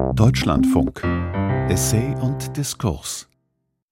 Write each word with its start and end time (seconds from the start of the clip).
Deutschlandfunk. 0.00 1.04
Essay 1.68 2.14
und 2.20 2.56
Diskurs. 2.56 3.28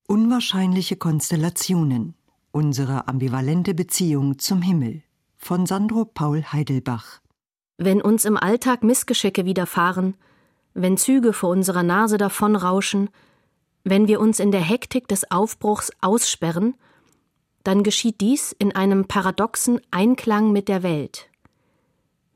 Unwahrscheinliche 0.08 0.96
Konstellationen. 0.96 2.14
Unsere 2.50 3.06
ambivalente 3.06 3.74
Beziehung 3.74 4.38
zum 4.38 4.62
Himmel. 4.62 5.02
Von 5.36 5.66
Sandro 5.66 6.06
Paul 6.06 6.42
Heidelbach. 6.42 7.20
Wenn 7.76 8.02
uns 8.02 8.24
im 8.24 8.36
Alltag 8.36 8.82
Missgeschicke 8.82 9.44
widerfahren, 9.44 10.16
wenn 10.74 10.96
Züge 10.96 11.32
vor 11.32 11.50
unserer 11.50 11.82
Nase 11.82 12.16
davonrauschen, 12.16 13.10
wenn 13.84 14.08
wir 14.08 14.18
uns 14.18 14.40
in 14.40 14.50
der 14.50 14.62
Hektik 14.62 15.08
des 15.08 15.30
Aufbruchs 15.30 15.92
aussperren, 16.00 16.74
dann 17.64 17.82
geschieht 17.82 18.20
dies 18.20 18.52
in 18.58 18.74
einem 18.74 19.04
paradoxen 19.04 19.80
Einklang 19.90 20.52
mit 20.52 20.68
der 20.68 20.82
Welt. 20.82 21.28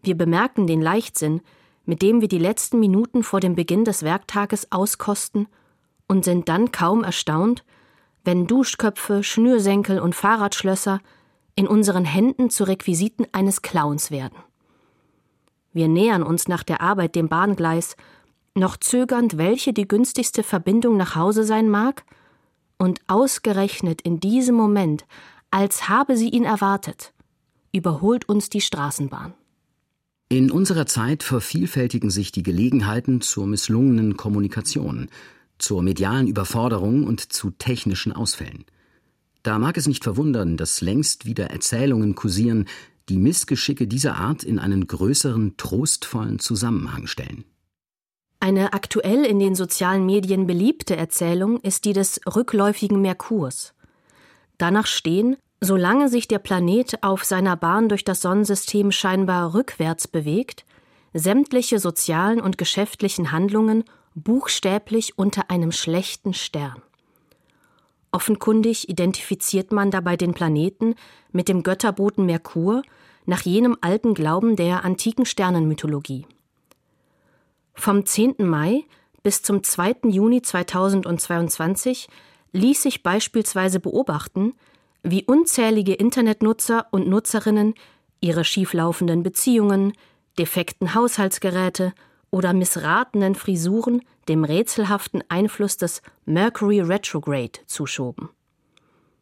Wir 0.03 0.17
bemerken 0.17 0.67
den 0.67 0.83
Leichtsinn, 0.83 1.41
mit 1.85 2.03
dem 2.03 2.21
wir 2.21 2.29
die 2.29 2.39
letzten 2.39 2.79
Minuten 2.81 3.23
vor 3.23 3.41
dem 3.41 3.55
Beginn 3.55 3.85
des 3.85 4.03
Werktages 4.03 4.71
auskosten 4.71 5.49
und 6.07 6.25
sind 6.25 6.49
dann 6.49 6.73
kaum 6.73 7.05
erstaunt, 7.05 7.65
wenn 8.25 8.47
Duschköpfe, 8.47 9.23
Schnürsenkel 9.23 9.99
und 9.99 10.15
Fahrradschlösser 10.15 11.01
in 11.55 11.67
unseren 11.67 12.05
Händen 12.05 12.51
zu 12.51 12.65
Requisiten 12.65 13.27
eines 13.33 13.63
Clowns 13.63 14.11
werden. 14.11 14.39
Wir 15.73 15.89
nähern 15.89 16.23
uns 16.23 16.49
nach 16.49 16.63
der 16.63 16.81
Arbeit 16.81 17.15
dem 17.15 17.29
Bahngleis, 17.29 17.97
noch 18.55 18.77
zögernd, 18.77 19.39
welche 19.39 19.73
die 19.73 19.89
günstigste 19.89 20.43
Verbindung 20.43 20.97
nach 20.97 21.17
Hause 21.17 21.45
sein 21.45 21.69
mag, 21.69 22.05
und 22.79 23.01
ausgerechnet 23.07 24.03
in 24.03 24.19
diesem 24.19 24.57
Moment, 24.57 25.07
als 25.53 25.89
habe 25.89 26.17
sie 26.17 26.29
ihn 26.29 26.45
erwartet, 26.45 27.15
überholt 27.71 28.29
uns 28.29 28.51
die 28.51 28.61
Straßenbahn. 28.61 29.35
In 30.33 30.51
unserer 30.51 30.87
Zeit 30.87 31.23
vervielfältigen 31.23 32.09
sich 32.09 32.33
die 32.33 32.43
Gelegenheiten 32.43 33.21
zur 33.21 33.47
misslungenen 33.47 34.17
Kommunikation, 34.17 35.11
zur 35.59 35.83
medialen 35.83 36.27
Überforderung 36.27 37.05
und 37.05 37.35
zu 37.35 37.51
technischen 37.51 38.13
Ausfällen. 38.13 38.65
Da 39.43 39.59
mag 39.59 39.77
es 39.77 39.87
nicht 39.87 40.05
verwundern, 40.05 40.57
dass 40.57 40.81
längst 40.81 41.27
wieder 41.27 41.51
Erzählungen 41.51 42.15
kursieren, 42.15 42.65
die 43.11 43.19
Missgeschicke 43.19 43.87
dieser 43.87 44.17
Art 44.17 44.43
in 44.43 44.59
einen 44.59 44.87
größeren, 44.87 45.59
trostvollen 45.59 46.39
Zusammenhang 46.39 47.07
stellen. 47.09 47.45
Eine 48.41 48.73
aktuell 48.73 49.27
in 49.27 49.39
den 49.39 49.55
sozialen 49.55 50.07
Medien 50.07 50.47
beliebte 50.47 50.97
Erzählung 50.97 51.61
ist 51.61 51.85
die 51.85 51.93
des 51.93 52.23
rückläufigen 52.25 53.03
Merkurs. 53.03 53.75
Danach 54.57 54.87
stehen, 54.87 55.37
solange 55.65 56.09
sich 56.09 56.27
der 56.27 56.41
Planet 56.41 57.05
auf 57.05 57.23
seiner 57.23 57.57
Bahn 57.57 57.89
durch 57.89 58.03
das 58.03 58.21
Sonnensystem 58.21 58.91
scheinbar 58.91 59.55
rückwärts 59.55 60.09
bewegt, 60.09 60.67
sämtliche 61.15 61.79
sozialen 61.79 62.41
und 62.41 62.59
geschäftlichen 62.59 63.31
Handlungen 63.31 63.85
buchstäblich 64.17 65.17
unter 65.17 65.51
einem 65.51 65.71
schlechten 65.71 66.35
Stern. 66.35 66.83
Offenkundig 68.11 68.89
identifiziert 68.89 69.71
man 69.71 69.93
dabei 69.93 70.17
den 70.17 70.35
Planeten 70.35 70.97
mit 71.31 71.49
dem 71.49 71.63
Götterboten 71.63 72.27
Merkur 72.27 72.83
nach 73.25 73.43
jenem 73.43 73.77
alten 73.81 74.15
Glauben 74.15 74.57
der 74.57 74.85
antiken 74.85 75.25
Sternenmythologie. 75.25 76.27
Vom 77.73 78.05
10. 78.05 78.35
Mai 78.39 78.83
bis 79.23 79.43
zum 79.43 79.63
2. 79.63 80.09
Juni 80.09 80.43
2022 80.43 82.09
ließ 82.51 82.83
sich 82.83 83.05
beispielsweise 83.05 83.79
beobachten, 83.79 84.55
wie 85.03 85.25
unzählige 85.25 85.95
Internetnutzer 85.95 86.87
und 86.91 87.09
Nutzerinnen 87.09 87.75
ihre 88.21 88.45
schieflaufenden 88.45 89.23
Beziehungen, 89.23 89.93
defekten 90.39 90.95
Haushaltsgeräte 90.95 91.93
oder 92.31 92.53
missratenen 92.53 93.35
Frisuren 93.35 94.03
dem 94.29 94.45
rätselhaften 94.45 95.23
Einfluss 95.29 95.77
des 95.77 96.03
Mercury 96.25 96.81
Retrograde 96.81 97.61
zuschoben. 97.67 98.31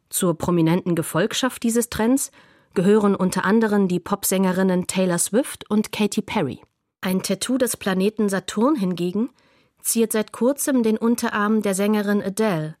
Zur 0.09 0.37
prominenten 0.37 0.95
Gefolgschaft 0.95 1.63
dieses 1.63 1.89
Trends 1.89 2.31
gehören 2.73 3.15
unter 3.15 3.43
anderem 3.43 3.87
die 3.87 3.99
Popsängerinnen 3.99 4.87
Taylor 4.87 5.17
Swift 5.17 5.69
und 5.69 5.91
Katy 5.91 6.21
Perry. 6.21 6.61
Ein 7.01 7.23
Tattoo 7.23 7.57
des 7.57 7.75
Planeten 7.75 8.29
Saturn 8.29 8.75
hingegen 8.75 9.29
ziert 9.81 10.11
seit 10.11 10.31
kurzem 10.31 10.83
den 10.83 10.97
Unterarm 10.97 11.61
der 11.61 11.73
Sängerin 11.73 12.21
Adele, 12.21 12.75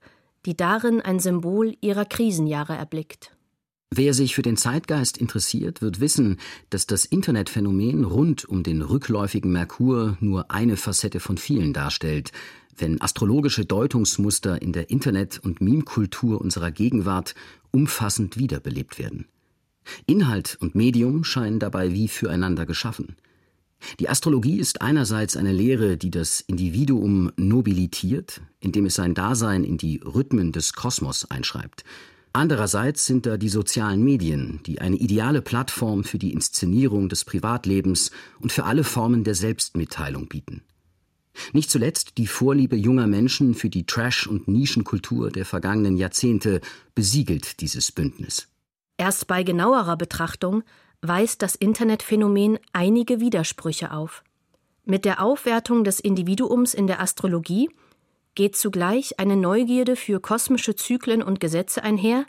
die 0.45 0.55
darin 0.55 1.01
ein 1.01 1.19
Symbol 1.19 1.75
ihrer 1.81 2.05
Krisenjahre 2.05 2.75
erblickt. 2.75 3.31
Wer 3.93 4.13
sich 4.13 4.35
für 4.35 4.41
den 4.41 4.55
Zeitgeist 4.55 5.17
interessiert, 5.17 5.81
wird 5.81 5.99
wissen, 5.99 6.37
dass 6.69 6.87
das 6.87 7.03
Internetphänomen 7.03 8.05
rund 8.05 8.45
um 8.45 8.63
den 8.63 8.81
rückläufigen 8.81 9.51
Merkur 9.51 10.17
nur 10.21 10.49
eine 10.49 10.77
Facette 10.77 11.19
von 11.19 11.37
vielen 11.37 11.73
darstellt, 11.73 12.31
wenn 12.77 13.01
astrologische 13.01 13.65
Deutungsmuster 13.65 14.61
in 14.61 14.71
der 14.71 14.89
Internet- 14.89 15.39
und 15.39 15.59
Meme-Kultur 15.59 16.39
unserer 16.39 16.71
Gegenwart 16.71 17.35
umfassend 17.71 18.37
wiederbelebt 18.37 18.97
werden. 18.97 19.25
Inhalt 20.05 20.57
und 20.61 20.73
Medium 20.73 21.25
scheinen 21.25 21.59
dabei 21.59 21.91
wie 21.91 22.07
füreinander 22.07 22.65
geschaffen. 22.65 23.17
Die 23.99 24.09
Astrologie 24.09 24.59
ist 24.59 24.81
einerseits 24.81 25.35
eine 25.35 25.51
Lehre, 25.51 25.97
die 25.97 26.11
das 26.11 26.41
Individuum 26.41 27.31
nobilitiert, 27.35 28.41
indem 28.59 28.85
es 28.85 28.95
sein 28.95 29.13
Dasein 29.13 29.63
in 29.63 29.77
die 29.77 30.01
Rhythmen 30.03 30.51
des 30.51 30.73
Kosmos 30.73 31.29
einschreibt, 31.29 31.83
Andererseits 32.33 33.05
sind 33.05 33.25
da 33.25 33.35
die 33.35 33.49
sozialen 33.49 34.03
Medien, 34.03 34.61
die 34.65 34.79
eine 34.79 34.95
ideale 34.95 35.41
Plattform 35.41 36.05
für 36.05 36.17
die 36.17 36.31
Inszenierung 36.31 37.09
des 37.09 37.25
Privatlebens 37.25 38.11
und 38.39 38.53
für 38.53 38.63
alle 38.63 38.85
Formen 38.85 39.25
der 39.25 39.35
Selbstmitteilung 39.35 40.27
bieten. 40.29 40.63
Nicht 41.51 41.69
zuletzt 41.69 42.17
die 42.17 42.27
Vorliebe 42.27 42.77
junger 42.77 43.07
Menschen 43.07 43.53
für 43.53 43.69
die 43.69 43.85
Trash- 43.85 44.27
und 44.27 44.47
Nischenkultur 44.47 45.29
der 45.29 45.45
vergangenen 45.45 45.97
Jahrzehnte 45.97 46.61
besiegelt 46.95 47.59
dieses 47.59 47.91
Bündnis. 47.91 48.47
Erst 48.97 49.27
bei 49.27 49.43
genauerer 49.43 49.97
Betrachtung 49.97 50.63
weist 51.01 51.41
das 51.41 51.55
Internetphänomen 51.55 52.59
einige 52.73 53.19
Widersprüche 53.19 53.91
auf. 53.91 54.23
Mit 54.85 55.05
der 55.05 55.21
Aufwertung 55.21 55.83
des 55.83 55.99
Individuums 55.99 56.73
in 56.73 56.87
der 56.87 57.01
Astrologie 57.01 57.69
geht 58.35 58.55
zugleich 58.55 59.19
eine 59.19 59.35
Neugierde 59.35 59.95
für 59.95 60.19
kosmische 60.19 60.75
Zyklen 60.75 61.21
und 61.23 61.39
Gesetze 61.39 61.83
einher, 61.83 62.25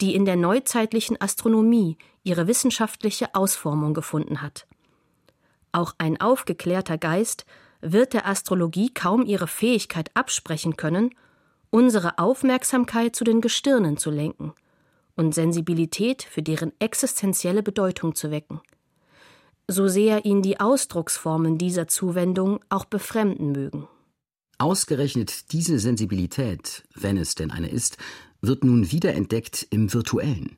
die 0.00 0.14
in 0.14 0.24
der 0.24 0.36
neuzeitlichen 0.36 1.20
Astronomie 1.20 1.96
ihre 2.22 2.46
wissenschaftliche 2.46 3.34
Ausformung 3.34 3.94
gefunden 3.94 4.42
hat. 4.42 4.66
Auch 5.72 5.94
ein 5.98 6.20
aufgeklärter 6.20 6.98
Geist 6.98 7.46
wird 7.80 8.12
der 8.12 8.26
Astrologie 8.26 8.92
kaum 8.94 9.26
ihre 9.26 9.46
Fähigkeit 9.46 10.10
absprechen 10.14 10.76
können, 10.76 11.14
unsere 11.70 12.18
Aufmerksamkeit 12.18 13.14
zu 13.14 13.24
den 13.24 13.40
Gestirnen 13.40 13.96
zu 13.96 14.10
lenken 14.10 14.54
und 15.16 15.34
Sensibilität 15.34 16.22
für 16.22 16.42
deren 16.42 16.72
existenzielle 16.78 17.62
Bedeutung 17.62 18.14
zu 18.14 18.30
wecken. 18.30 18.60
So 19.68 19.88
sehr 19.88 20.24
ihn 20.24 20.42
die 20.42 20.60
Ausdrucksformen 20.60 21.56
dieser 21.56 21.88
Zuwendung 21.88 22.60
auch 22.68 22.84
befremden 22.84 23.52
mögen. 23.52 23.88
Ausgerechnet 24.58 25.52
diese 25.52 25.78
Sensibilität, 25.78 26.84
wenn 26.94 27.16
es 27.16 27.34
denn 27.34 27.50
eine 27.50 27.68
ist, 27.68 27.96
wird 28.40 28.62
nun 28.62 28.92
wiederentdeckt 28.92 29.66
im 29.70 29.92
Virtuellen. 29.92 30.56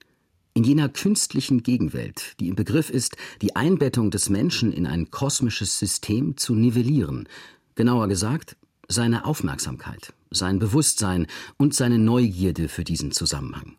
In 0.54 0.64
jener 0.64 0.88
künstlichen 0.88 1.62
Gegenwelt, 1.62 2.34
die 2.40 2.48
im 2.48 2.56
Begriff 2.56 2.90
ist, 2.90 3.16
die 3.42 3.56
Einbettung 3.56 4.10
des 4.10 4.28
Menschen 4.28 4.72
in 4.72 4.86
ein 4.86 5.10
kosmisches 5.10 5.78
System 5.78 6.36
zu 6.36 6.54
nivellieren, 6.54 7.28
genauer 7.74 8.08
gesagt, 8.08 8.56
seine 8.88 9.24
Aufmerksamkeit, 9.24 10.12
sein 10.30 10.58
Bewusstsein 10.58 11.26
und 11.58 11.74
seine 11.74 11.98
Neugierde 11.98 12.68
für 12.68 12.84
diesen 12.84 13.12
Zusammenhang. 13.12 13.76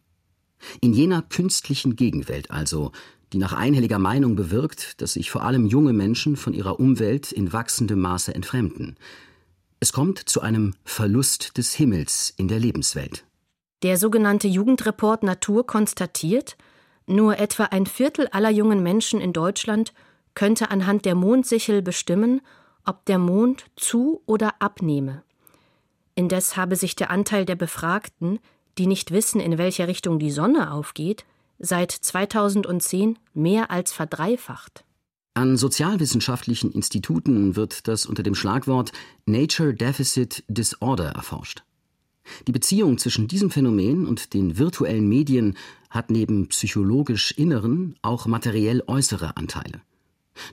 In 0.81 0.94
jener 0.94 1.22
künstlichen 1.22 1.95
Gegenwelt 1.95 2.51
also, 2.51 2.91
die 3.33 3.38
nach 3.38 3.53
einhelliger 3.53 4.00
Meinung 4.00 4.35
bewirkt, 4.35 5.01
dass 5.01 5.13
sich 5.13 5.31
vor 5.31 5.44
allem 5.44 5.66
junge 5.66 5.94
Menschen 5.94 6.35
von 6.35 6.53
ihrer 6.53 6.79
Umwelt 6.79 7.31
in 7.31 7.51
wachsendem 7.51 8.00
Maße 8.00 8.33
entfremden, 8.33 8.97
es 9.79 9.94
kommt 9.94 10.28
zu 10.28 10.41
einem 10.41 10.73
Verlust 10.85 11.58
des 11.58 11.73
Himmels 11.73 12.34
in 12.35 12.47
der 12.47 12.59
Lebenswelt. 12.59 13.25
Der 13.84 13.97
sogenannte 13.97 14.47
Jugendreport 14.47 15.22
Natur 15.22 15.67
konstatiert, 15.67 16.58
nur 17.05 17.37
etwa 17.37 17.66
ein 17.66 17.85
Viertel 17.85 18.28
aller 18.28 18.49
jungen 18.49 18.81
Menschen 18.81 19.22
in 19.22 19.34
Deutschland 19.34 19.93
könnte 20.34 20.72
anhand 20.72 21.05
der 21.05 21.13
Mondsichel 21.13 21.84
bestimmen, 21.84 22.41
ob 22.85 23.05
der 23.05 23.20
Mond 23.20 23.66
zu 23.75 24.23
oder 24.25 24.61
abnehme. 24.61 25.23
Indes 26.16 26.58
habe 26.58 26.75
sich 26.75 26.96
der 26.96 27.11
Anteil 27.11 27.46
der 27.46 27.55
Befragten, 27.55 28.40
die 28.78 28.88
nicht 28.88 29.12
wissen, 29.12 29.40
in 29.40 29.58
welche 29.58 29.88
Richtung 29.88 30.20
die 30.20 30.32
Sonne 30.32 30.72
aufgeht, 30.72 31.26
seit 31.59 31.91
2010 31.91 33.18
mehr 33.34 33.72
als 33.72 33.91
verdreifacht. 33.91 34.84
An 35.34 35.58
sozialwissenschaftlichen 35.58 36.72
Instituten 36.72 37.56
wird 37.56 37.88
das 37.88 38.06
unter 38.06 38.24
dem 38.24 38.34
Schlagwort 38.34 38.91
Nature 39.26 39.74
Deficit 39.74 40.44
Disorder 40.47 41.09
erforscht. 41.09 41.64
Die 42.47 42.52
Beziehung 42.52 42.97
zwischen 42.97 43.28
diesem 43.28 43.52
Phänomen 43.52 44.08
und 44.08 44.34
den 44.34 44.58
virtuellen 44.58 45.08
Medien 45.08 45.56
hat 45.90 46.09
neben 46.09 46.47
psychologisch 46.47 47.32
inneren 47.32 47.96
auch 48.02 48.26
materiell 48.26 48.84
äußere 48.88 49.38
Anteile. 49.38 49.82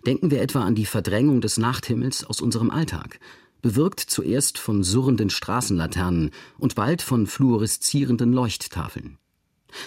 Denken 0.06 0.30
wir 0.30 0.40
etwa 0.40 0.64
an 0.64 0.74
die 0.74 0.86
Verdrängung 0.86 1.40
des 1.40 1.58
Nachthimmels 1.58 2.24
aus 2.24 2.40
unserem 2.40 2.70
Alltag, 2.70 3.20
bewirkt 3.64 4.00
zuerst 4.00 4.58
von 4.58 4.84
surrenden 4.84 5.30
Straßenlaternen 5.30 6.32
und 6.58 6.74
bald 6.74 7.00
von 7.00 7.26
fluoreszierenden 7.26 8.30
Leuchttafeln. 8.30 9.16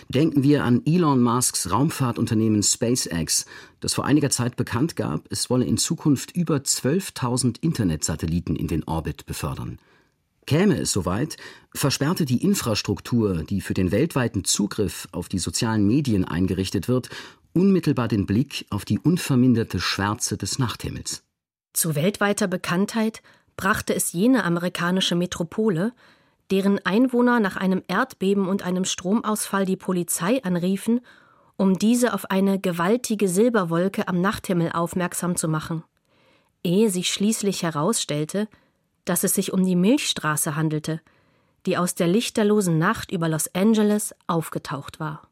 Denken 0.09 0.41
wir 0.41 0.63
an 0.63 0.81
Elon 0.88 1.21
Musks 1.21 1.69
Raumfahrtunternehmen 1.69 2.63
SpaceX, 2.63 3.45
das 3.79 3.94
vor 3.94 4.03
einiger 4.03 4.31
Zeit 4.31 4.56
bekannt 4.56 4.95
gab, 4.95 5.31
es 5.31 5.51
wolle 5.51 5.65
in 5.65 5.77
Zukunft 5.77 6.35
über 6.35 6.56
12.000 6.56 7.62
Internetsatelliten 7.62 8.56
in 8.56 8.68
den 8.68 8.83
Orbit 8.85 9.27
befördern. 9.27 9.77
Käme 10.47 10.80
es 10.80 10.91
soweit, 10.91 11.38
versperrte 11.75 12.25
die 12.25 12.41
Infrastruktur, 12.41 13.44
die 13.44 13.62
für 13.62 13.75
den 13.75 13.91
weltweiten 13.91 14.44
Zugriff 14.44 15.07
auf 15.12 15.30
die 15.30 15.39
sozialen 15.39 15.85
Medien 15.85 16.25
eingerichtet 16.25 16.88
wird, 16.88 17.09
unmittelbar 17.53 18.07
den 18.07 18.25
Blick 18.25 18.65
auf 18.71 18.85
die 18.85 18.97
unverminderte 18.97 19.80
Schwärze 19.80 20.35
des 20.35 20.57
Nachthimmels. 20.57 21.21
Zu 21.73 21.94
weltweiter 21.94 22.47
Bekanntheit 22.47 23.21
brachte 23.57 23.94
es 23.94 24.13
jene 24.13 24.44
amerikanische 24.45 25.15
Metropole, 25.15 25.92
deren 26.51 26.83
Einwohner 26.86 27.39
nach 27.39 27.57
einem 27.57 27.83
Erdbeben 27.88 28.48
und 28.48 28.63
einem 28.63 28.86
Stromausfall 28.86 29.65
die 29.65 29.75
Polizei 29.75 30.42
anriefen, 30.44 31.01
um 31.57 31.77
diese 31.77 32.13
auf 32.13 32.30
eine 32.31 32.59
gewaltige 32.59 33.27
Silberwolke 33.27 34.07
am 34.07 34.21
Nachthimmel 34.21 34.71
aufmerksam 34.71 35.36
zu 35.36 35.48
machen, 35.48 35.83
ehe 36.63 36.89
sich 36.89 37.12
schließlich 37.12 37.63
herausstellte, 37.63 38.48
dass 39.06 39.24
es 39.24 39.33
sich 39.33 39.51
um 39.51 39.65
die 39.65 39.75
Milchstraße 39.75 40.56
handelte, 40.56 41.01
die 41.65 41.77
aus 41.77 41.95
der 41.95 42.07
lichterlosen 42.07 42.77
Nacht 42.77 43.12
über 43.12 43.27
Los 43.27 43.54
Angeles 43.54 44.15
aufgetaucht 44.27 45.00
war. 45.00 45.27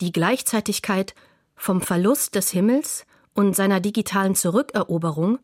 Die 0.00 0.12
Gleichzeitigkeit 0.12 1.14
vom 1.54 1.80
Verlust 1.80 2.34
des 2.34 2.50
Himmels 2.50 3.06
und 3.34 3.54
seiner 3.54 3.80
digitalen 3.80 4.34
Zurückeroberung 4.34 5.38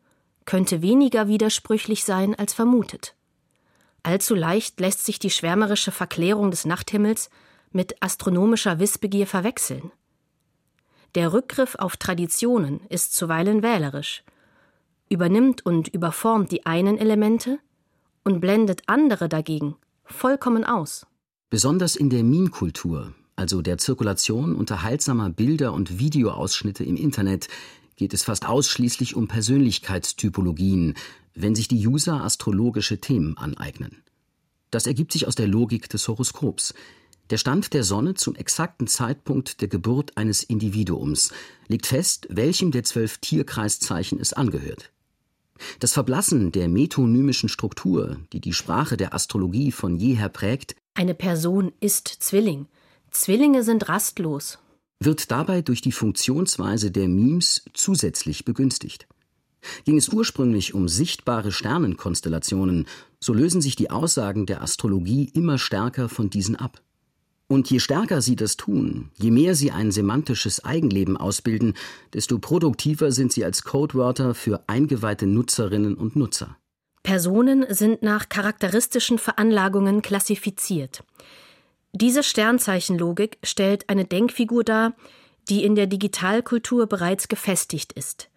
könnte 0.45 0.81
weniger 0.81 1.27
widersprüchlich 1.27 2.03
sein 2.03 2.35
als 2.35 2.53
vermutet. 2.53 3.15
Allzu 4.03 4.35
leicht 4.35 4.79
lässt 4.79 5.05
sich 5.05 5.19
die 5.19 5.29
schwärmerische 5.29 5.91
Verklärung 5.91 6.51
des 6.51 6.65
Nachthimmels 6.65 7.29
mit 7.71 8.01
astronomischer 8.01 8.79
Wissbegier 8.79 9.27
verwechseln. 9.27 9.91
Der 11.15 11.31
Rückgriff 11.31 11.75
auf 11.75 11.95
Traditionen 11.97 12.81
ist 12.89 13.15
zuweilen 13.15 13.63
wählerisch, 13.63 14.23
übernimmt 15.09 15.65
und 15.65 15.87
überformt 15.87 16.51
die 16.51 16.65
einen 16.65 16.97
Elemente 16.97 17.59
und 18.23 18.41
blendet 18.41 18.81
andere 18.87 19.29
dagegen 19.29 19.75
vollkommen 20.05 20.63
aus. 20.63 21.05
Besonders 21.49 21.95
in 21.95 22.09
der 22.09 22.23
Meme-Kultur, 22.23 23.13
also 23.35 23.61
der 23.61 23.77
Zirkulation 23.77 24.55
unterhaltsamer 24.55 25.29
Bilder 25.29 25.73
und 25.73 25.99
Videoausschnitte 25.99 26.83
im 26.83 26.95
Internet, 26.95 27.47
geht 28.03 28.13
es 28.13 28.25
fast 28.25 28.45
ausschließlich 28.45 29.15
um 29.15 29.29
Persönlichkeitstypologien, 29.29 30.95
wenn 31.35 31.55
sich 31.55 31.69
die 31.69 31.87
User 31.87 32.21
astrologische 32.21 32.99
Themen 32.99 33.37
aneignen. 33.37 34.03
Das 34.71 34.87
ergibt 34.87 35.13
sich 35.13 35.25
aus 35.25 35.35
der 35.35 35.47
Logik 35.47 35.87
des 35.87 36.05
Horoskops. 36.09 36.73
Der 37.29 37.37
Stand 37.37 37.73
der 37.73 37.85
Sonne 37.85 38.15
zum 38.15 38.35
exakten 38.35 38.87
Zeitpunkt 38.87 39.61
der 39.61 39.69
Geburt 39.69 40.17
eines 40.17 40.43
Individuums 40.43 41.31
legt 41.69 41.85
fest, 41.85 42.27
welchem 42.29 42.71
der 42.71 42.83
zwölf 42.83 43.19
Tierkreiszeichen 43.19 44.19
es 44.19 44.33
angehört. 44.33 44.91
Das 45.79 45.93
Verblassen 45.93 46.51
der 46.51 46.67
metonymischen 46.67 47.47
Struktur, 47.47 48.17
die 48.33 48.41
die 48.41 48.51
Sprache 48.51 48.97
der 48.97 49.13
Astrologie 49.13 49.71
von 49.71 49.95
jeher 49.95 50.27
prägt, 50.27 50.75
eine 50.93 51.13
Person 51.13 51.71
ist 51.79 52.09
Zwilling. 52.09 52.67
Zwillinge 53.11 53.63
sind 53.63 53.87
rastlos, 53.87 54.59
wird 55.05 55.31
dabei 55.31 55.61
durch 55.61 55.81
die 55.81 55.91
Funktionsweise 55.91 56.91
der 56.91 57.07
Memes 57.07 57.65
zusätzlich 57.73 58.45
begünstigt. 58.45 59.07
Ging 59.85 59.97
es 59.97 60.09
ursprünglich 60.09 60.73
um 60.73 60.87
sichtbare 60.87 61.51
Sternenkonstellationen, 61.51 62.87
so 63.19 63.33
lösen 63.33 63.61
sich 63.61 63.75
die 63.75 63.89
Aussagen 63.89 64.45
der 64.45 64.61
Astrologie 64.61 65.31
immer 65.33 65.57
stärker 65.57 66.09
von 66.09 66.29
diesen 66.29 66.55
ab. 66.55 66.81
Und 67.47 67.69
je 67.69 67.79
stärker 67.79 68.21
sie 68.21 68.35
das 68.35 68.57
tun, 68.57 69.11
je 69.15 69.31
mehr 69.31 69.55
sie 69.55 69.71
ein 69.71 69.91
semantisches 69.91 70.63
Eigenleben 70.63 71.17
ausbilden, 71.17 71.75
desto 72.13 72.39
produktiver 72.39 73.11
sind 73.11 73.31
sie 73.31 73.45
als 73.45 73.63
Codewörter 73.63 74.33
für 74.33 74.63
eingeweihte 74.67 75.27
Nutzerinnen 75.27 75.95
und 75.95 76.15
Nutzer. 76.15 76.57
Personen 77.03 77.65
sind 77.69 78.01
nach 78.01 78.29
charakteristischen 78.29 79.19
Veranlagungen 79.19 80.01
klassifiziert. 80.01 81.03
Diese 81.93 82.23
Sternzeichenlogik 82.23 83.37
stellt 83.43 83.89
eine 83.89 84.05
Denkfigur 84.05 84.63
dar, 84.63 84.93
die 85.47 85.63
in 85.63 85.75
der 85.75 85.87
Digitalkultur 85.87 86.87
bereits 86.87 87.27
gefestigt 87.27 87.93
ist. 87.93 88.29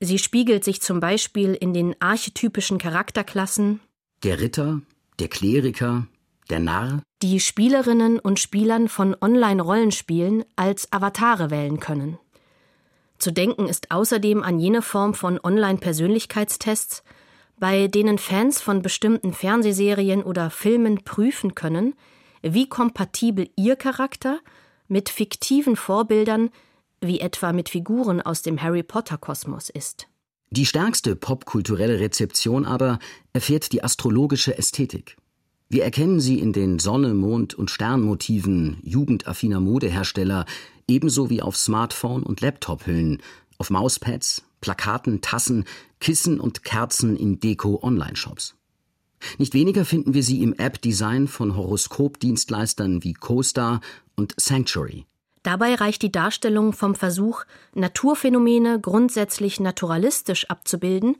Sie 0.00 0.18
spiegelt 0.18 0.64
sich 0.64 0.80
zum 0.80 0.98
Beispiel 0.98 1.54
in 1.54 1.74
den 1.74 1.94
archetypischen 2.00 2.78
Charakterklassen 2.78 3.80
der 4.24 4.40
Ritter, 4.40 4.80
der 5.18 5.28
Kleriker, 5.28 6.06
der 6.48 6.60
Narr, 6.60 7.02
die 7.22 7.40
Spielerinnen 7.40 8.18
und 8.18 8.40
Spielern 8.40 8.88
von 8.88 9.16
Online-Rollenspielen 9.20 10.44
als 10.56 10.92
Avatare 10.92 11.50
wählen 11.50 11.78
können. 11.78 12.18
Zu 13.18 13.30
denken 13.32 13.68
ist 13.68 13.90
außerdem 13.90 14.42
an 14.42 14.58
jene 14.58 14.82
Form 14.82 15.14
von 15.14 15.38
Online-Persönlichkeitstests, 15.42 17.04
bei 17.58 17.86
denen 17.86 18.18
Fans 18.18 18.60
von 18.60 18.82
bestimmten 18.82 19.32
Fernsehserien 19.32 20.24
oder 20.24 20.50
Filmen 20.50 21.04
prüfen 21.04 21.54
können, 21.54 21.94
wie 22.42 22.68
kompatibel 22.68 23.48
ihr 23.56 23.76
Charakter 23.76 24.40
mit 24.88 25.08
fiktiven 25.08 25.76
Vorbildern, 25.76 26.50
wie 27.00 27.20
etwa 27.20 27.52
mit 27.52 27.68
Figuren 27.68 28.20
aus 28.20 28.42
dem 28.42 28.62
Harry 28.62 28.82
Potter 28.82 29.18
Kosmos 29.18 29.70
ist. 29.70 30.06
Die 30.50 30.66
stärkste 30.66 31.16
popkulturelle 31.16 31.98
Rezeption 31.98 32.66
aber 32.66 32.98
erfährt 33.32 33.72
die 33.72 33.82
astrologische 33.82 34.56
Ästhetik. 34.58 35.16
Wir 35.70 35.84
erkennen 35.84 36.20
sie 36.20 36.38
in 36.38 36.52
den 36.52 36.78
Sonne, 36.78 37.14
Mond 37.14 37.54
und 37.54 37.70
Sternmotiven 37.70 38.76
jugendaffiner 38.82 39.60
Modehersteller, 39.60 40.44
ebenso 40.86 41.30
wie 41.30 41.40
auf 41.40 41.56
Smartphone- 41.56 42.22
und 42.22 42.42
Laptophüllen, 42.42 43.22
auf 43.56 43.70
Mauspads, 43.70 44.42
Plakaten, 44.60 45.22
Tassen, 45.22 45.64
Kissen 46.00 46.38
und 46.38 46.64
Kerzen 46.64 47.16
in 47.16 47.40
Deko-Online-Shops. 47.40 48.54
Nicht 49.38 49.54
weniger 49.54 49.84
finden 49.84 50.14
wir 50.14 50.22
sie 50.22 50.42
im 50.42 50.54
App-Design 50.54 51.28
von 51.28 51.56
Horoskopdienstleistern 51.56 53.02
wie 53.04 53.14
CoStar 53.14 53.80
und 54.16 54.34
Sanctuary. 54.38 55.06
Dabei 55.42 55.74
reicht 55.74 56.02
die 56.02 56.12
Darstellung 56.12 56.72
vom 56.72 56.94
Versuch, 56.94 57.44
Naturphänomene 57.74 58.80
grundsätzlich 58.80 59.58
naturalistisch 59.58 60.48
abzubilden, 60.48 61.16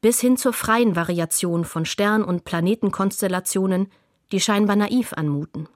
bis 0.00 0.20
hin 0.20 0.36
zur 0.36 0.52
freien 0.52 0.96
Variation 0.96 1.64
von 1.64 1.84
Stern- 1.84 2.24
und 2.24 2.44
Planetenkonstellationen, 2.44 3.86
die 4.32 4.40
scheinbar 4.40 4.76
naiv 4.76 5.12
anmuten. 5.12 5.68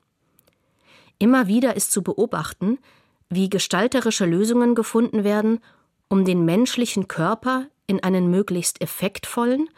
Immer 1.19 1.47
wieder 1.47 1.77
ist 1.77 1.93
zu 1.93 2.03
beobachten, 2.03 2.79
wie 3.31 3.49
gestalterische 3.49 4.27
Lösungen 4.27 4.75
gefunden 4.75 5.25
werden, 5.25 5.61
um 6.09 6.25
den 6.25 6.45
menschlichen 6.45 7.09
Körper 7.09 7.67
in 7.87 8.03
einen 8.03 8.31
möglichst 8.31 8.81
effektvollen 8.81 9.69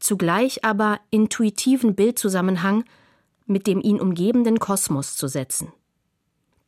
zugleich 0.00 0.64
aber 0.64 1.00
intuitiven 1.10 1.94
Bildzusammenhang 1.94 2.84
mit 3.46 3.66
dem 3.66 3.80
ihn 3.80 4.00
umgebenden 4.00 4.58
Kosmos 4.58 5.16
zu 5.16 5.26
setzen. 5.28 5.72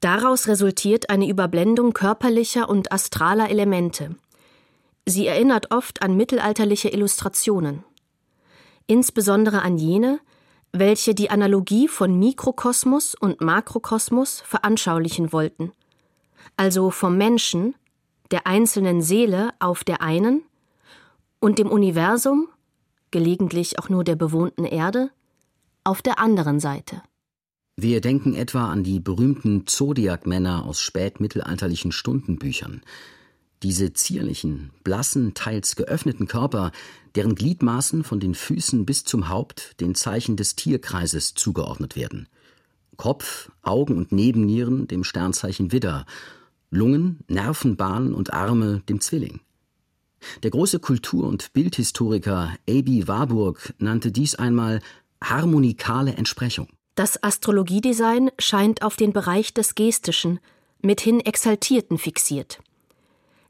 Daraus 0.00 0.48
resultiert 0.48 1.10
eine 1.10 1.28
Überblendung 1.28 1.92
körperlicher 1.92 2.68
und 2.68 2.90
astraler 2.90 3.50
Elemente. 3.50 4.16
Sie 5.06 5.26
erinnert 5.26 5.70
oft 5.72 6.02
an 6.02 6.16
mittelalterliche 6.16 6.88
Illustrationen, 6.88 7.84
insbesondere 8.86 9.62
an 9.62 9.76
jene, 9.76 10.20
welche 10.72 11.14
die 11.14 11.30
Analogie 11.30 11.88
von 11.88 12.18
Mikrokosmos 12.18 13.14
und 13.14 13.40
Makrokosmos 13.40 14.40
veranschaulichen 14.40 15.32
wollten, 15.32 15.72
also 16.56 16.90
vom 16.90 17.18
Menschen, 17.18 17.74
der 18.30 18.46
einzelnen 18.46 19.02
Seele 19.02 19.50
auf 19.58 19.84
der 19.84 20.00
einen 20.00 20.42
und 21.40 21.58
dem 21.58 21.70
Universum 21.70 22.48
gelegentlich 23.10 23.78
auch 23.78 23.88
nur 23.88 24.04
der 24.04 24.16
bewohnten 24.16 24.64
Erde, 24.64 25.10
auf 25.84 26.02
der 26.02 26.18
anderen 26.18 26.60
Seite. 26.60 27.02
Wir 27.76 28.00
denken 28.00 28.34
etwa 28.34 28.70
an 28.70 28.84
die 28.84 29.00
berühmten 29.00 29.66
Zodiac-Männer 29.66 30.66
aus 30.66 30.80
spätmittelalterlichen 30.80 31.92
Stundenbüchern. 31.92 32.82
Diese 33.62 33.92
zierlichen, 33.92 34.70
blassen, 34.84 35.34
teils 35.34 35.76
geöffneten 35.76 36.26
Körper, 36.26 36.72
deren 37.14 37.34
Gliedmaßen 37.34 38.04
von 38.04 38.20
den 38.20 38.34
Füßen 38.34 38.86
bis 38.86 39.04
zum 39.04 39.28
Haupt 39.28 39.80
den 39.80 39.94
Zeichen 39.94 40.36
des 40.36 40.56
Tierkreises 40.56 41.34
zugeordnet 41.34 41.96
werden. 41.96 42.28
Kopf, 42.96 43.50
Augen 43.62 43.96
und 43.96 44.12
Nebennieren 44.12 44.86
dem 44.86 45.04
Sternzeichen 45.04 45.72
Widder, 45.72 46.04
Lungen, 46.70 47.20
Nervenbahnen 47.28 48.12
und 48.12 48.32
Arme 48.32 48.82
dem 48.88 49.00
Zwilling. 49.00 49.40
Der 50.42 50.50
große 50.50 50.78
Kultur- 50.80 51.26
und 51.26 51.52
Bildhistoriker 51.52 52.54
A.B. 52.68 53.06
Warburg 53.06 53.74
nannte 53.78 54.12
dies 54.12 54.34
einmal 54.34 54.80
harmonikale 55.22 56.14
Entsprechung. 56.14 56.68
Das 56.94 57.22
Astrologiedesign 57.22 58.30
scheint 58.38 58.82
auf 58.82 58.96
den 58.96 59.12
Bereich 59.12 59.54
des 59.54 59.74
Gestischen, 59.74 60.40
mithin 60.82 61.20
Exaltierten 61.20 61.98
fixiert. 61.98 62.60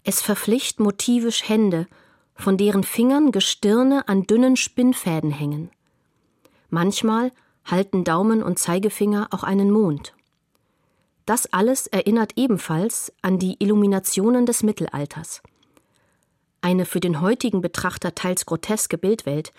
Es 0.04 0.20
verpflicht 0.20 0.80
motivisch 0.80 1.48
Hände, 1.48 1.86
von 2.34 2.56
deren 2.56 2.84
Fingern 2.84 3.32
Gestirne 3.32 4.08
an 4.08 4.26
dünnen 4.26 4.56
Spinnfäden 4.56 5.30
hängen. 5.30 5.70
Manchmal 6.70 7.32
halten 7.64 8.04
Daumen 8.04 8.42
und 8.42 8.58
Zeigefinger 8.58 9.28
auch 9.30 9.42
einen 9.42 9.70
Mond. 9.70 10.14
Das 11.26 11.52
alles 11.52 11.86
erinnert 11.86 12.32
ebenfalls 12.36 13.12
an 13.22 13.38
die 13.38 13.56
Illuminationen 13.58 14.46
des 14.46 14.62
Mittelalters. 14.62 15.42
Eine 16.62 16.84
für 16.84 17.00
den 17.00 17.20
heutigen 17.20 17.62
Betrachter 17.62 18.14
teils 18.14 18.44
groteske 18.44 18.98
Bildwelt, 18.98 19.52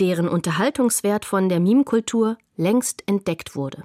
deren 0.00 0.28
Unterhaltungswert 0.28 1.24
von 1.24 1.48
der 1.48 1.60
Meme-Kultur 1.60 2.38
längst 2.56 3.02
entdeckt 3.06 3.54
wurde. 3.54 3.84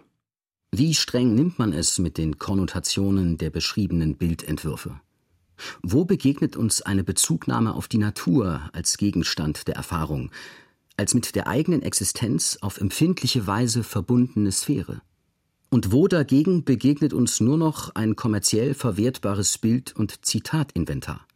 Wie 0.72 0.94
streng 0.94 1.36
nimmt 1.36 1.60
man 1.60 1.74
es 1.74 2.00
mit 2.00 2.18
den 2.18 2.38
Konnotationen 2.38 3.38
der 3.38 3.50
beschriebenen 3.50 4.16
Bildentwürfe? 4.16 5.00
Wo 5.82 6.06
begegnet 6.06 6.56
uns 6.56 6.82
eine 6.82 7.04
Bezugnahme 7.04 7.74
auf 7.74 7.88
die 7.88 7.98
Natur 7.98 8.70
als 8.74 8.98
Gegenstand 8.98 9.68
der 9.68 9.75
Erfahrung, 9.75 10.32
als 10.98 11.13
mit 11.13 11.36
der 11.36 11.48
eigenen 11.48 11.82
Existenz 11.82 12.60
auf 12.62 12.80
empfindliche 12.80 13.48
Weise 13.48 13.84
verbundene 13.84 14.51
Sphäre? 14.51 15.01
Und 15.70 15.92
wo 15.92 16.08
dagegen 16.08 16.63
begegnet 16.63 17.13
uns 17.13 17.42
nur 17.42 17.58
noch 17.58 17.94
ein 17.96 18.16
kommerziell 18.16 18.74
verwertbares 18.74 19.58
Bild- 19.58 19.96
und 19.96 20.25
Zitatinventar? 20.25 21.27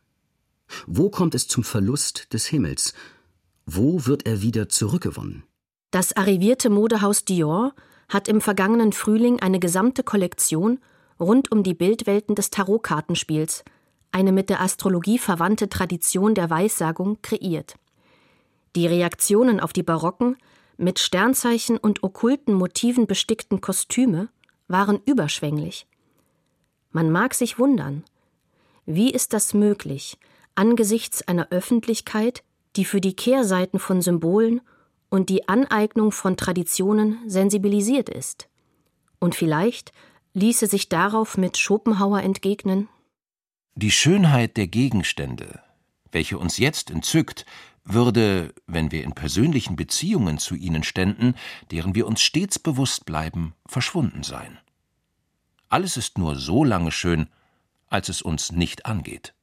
Wo 0.87 1.09
kommt 1.09 1.35
es 1.35 1.47
zum 1.47 1.63
Verlust 1.63 2.33
des 2.33 2.45
Himmels? 2.45 2.93
Wo 3.65 4.05
wird 4.05 4.25
er 4.25 4.41
wieder 4.41 4.69
zurückgewonnen? 4.69 5.43
Das 5.91 6.15
arrivierte 6.15 6.69
Modehaus 6.69 7.25
Dior 7.25 7.73
hat 8.09 8.27
im 8.27 8.41
vergangenen 8.41 8.93
Frühling 8.93 9.39
eine 9.41 9.59
gesamte 9.59 10.03
Kollektion 10.03 10.79
rund 11.19 11.51
um 11.51 11.63
die 11.63 11.73
Bildwelten 11.73 12.35
des 12.35 12.49
Tarotkartenspiels, 12.49 13.63
eine 14.11 14.31
mit 14.31 14.49
der 14.49 14.61
Astrologie 14.61 15.17
verwandte 15.17 15.69
Tradition 15.69 16.35
der 16.35 16.49
Weissagung, 16.49 17.19
kreiert. 17.21 17.75
Die 18.75 18.87
Reaktionen 18.87 19.59
auf 19.59 19.73
die 19.73 19.83
barocken, 19.83 20.37
mit 20.77 20.99
Sternzeichen 20.99 21.77
und 21.77 22.03
okkulten 22.03 22.53
Motiven 22.53 23.05
bestickten 23.05 23.61
Kostüme 23.61 24.29
waren 24.67 24.99
überschwänglich. 25.05 25.85
Man 26.91 27.11
mag 27.11 27.33
sich 27.33 27.59
wundern, 27.59 28.03
wie 28.85 29.11
ist 29.11 29.33
das 29.33 29.53
möglich, 29.53 30.17
angesichts 30.55 31.21
einer 31.27 31.49
Öffentlichkeit, 31.49 32.43
die 32.75 32.85
für 32.85 33.01
die 33.01 33.15
Kehrseiten 33.15 33.79
von 33.79 34.01
Symbolen 34.01 34.61
und 35.09 35.29
die 35.29 35.47
Aneignung 35.47 36.11
von 36.11 36.37
Traditionen 36.37 37.19
sensibilisiert 37.27 38.09
ist. 38.09 38.47
Und 39.19 39.35
vielleicht 39.35 39.91
ließe 40.33 40.67
sich 40.67 40.89
darauf 40.89 41.37
mit 41.37 41.57
Schopenhauer 41.57 42.21
entgegnen 42.21 42.87
Die 43.75 43.91
Schönheit 43.91 44.57
der 44.57 44.67
Gegenstände, 44.67 45.61
welche 46.11 46.37
uns 46.37 46.57
jetzt 46.57 46.89
entzückt, 46.89 47.45
würde, 47.83 48.53
wenn 48.67 48.91
wir 48.91 49.03
in 49.03 49.13
persönlichen 49.13 49.75
Beziehungen 49.75 50.37
zu 50.37 50.55
ihnen 50.55 50.83
ständen, 50.83 51.35
deren 51.71 51.95
wir 51.95 52.07
uns 52.07 52.21
stets 52.21 52.59
bewusst 52.59 53.05
bleiben, 53.05 53.53
verschwunden 53.65 54.23
sein. 54.23 54.59
Alles 55.67 55.97
ist 55.97 56.17
nur 56.17 56.35
so 56.35 56.63
lange 56.63 56.91
schön, 56.91 57.27
als 57.87 58.09
es 58.09 58.21
uns 58.21 58.51
nicht 58.51 58.85
angeht. 58.85 59.33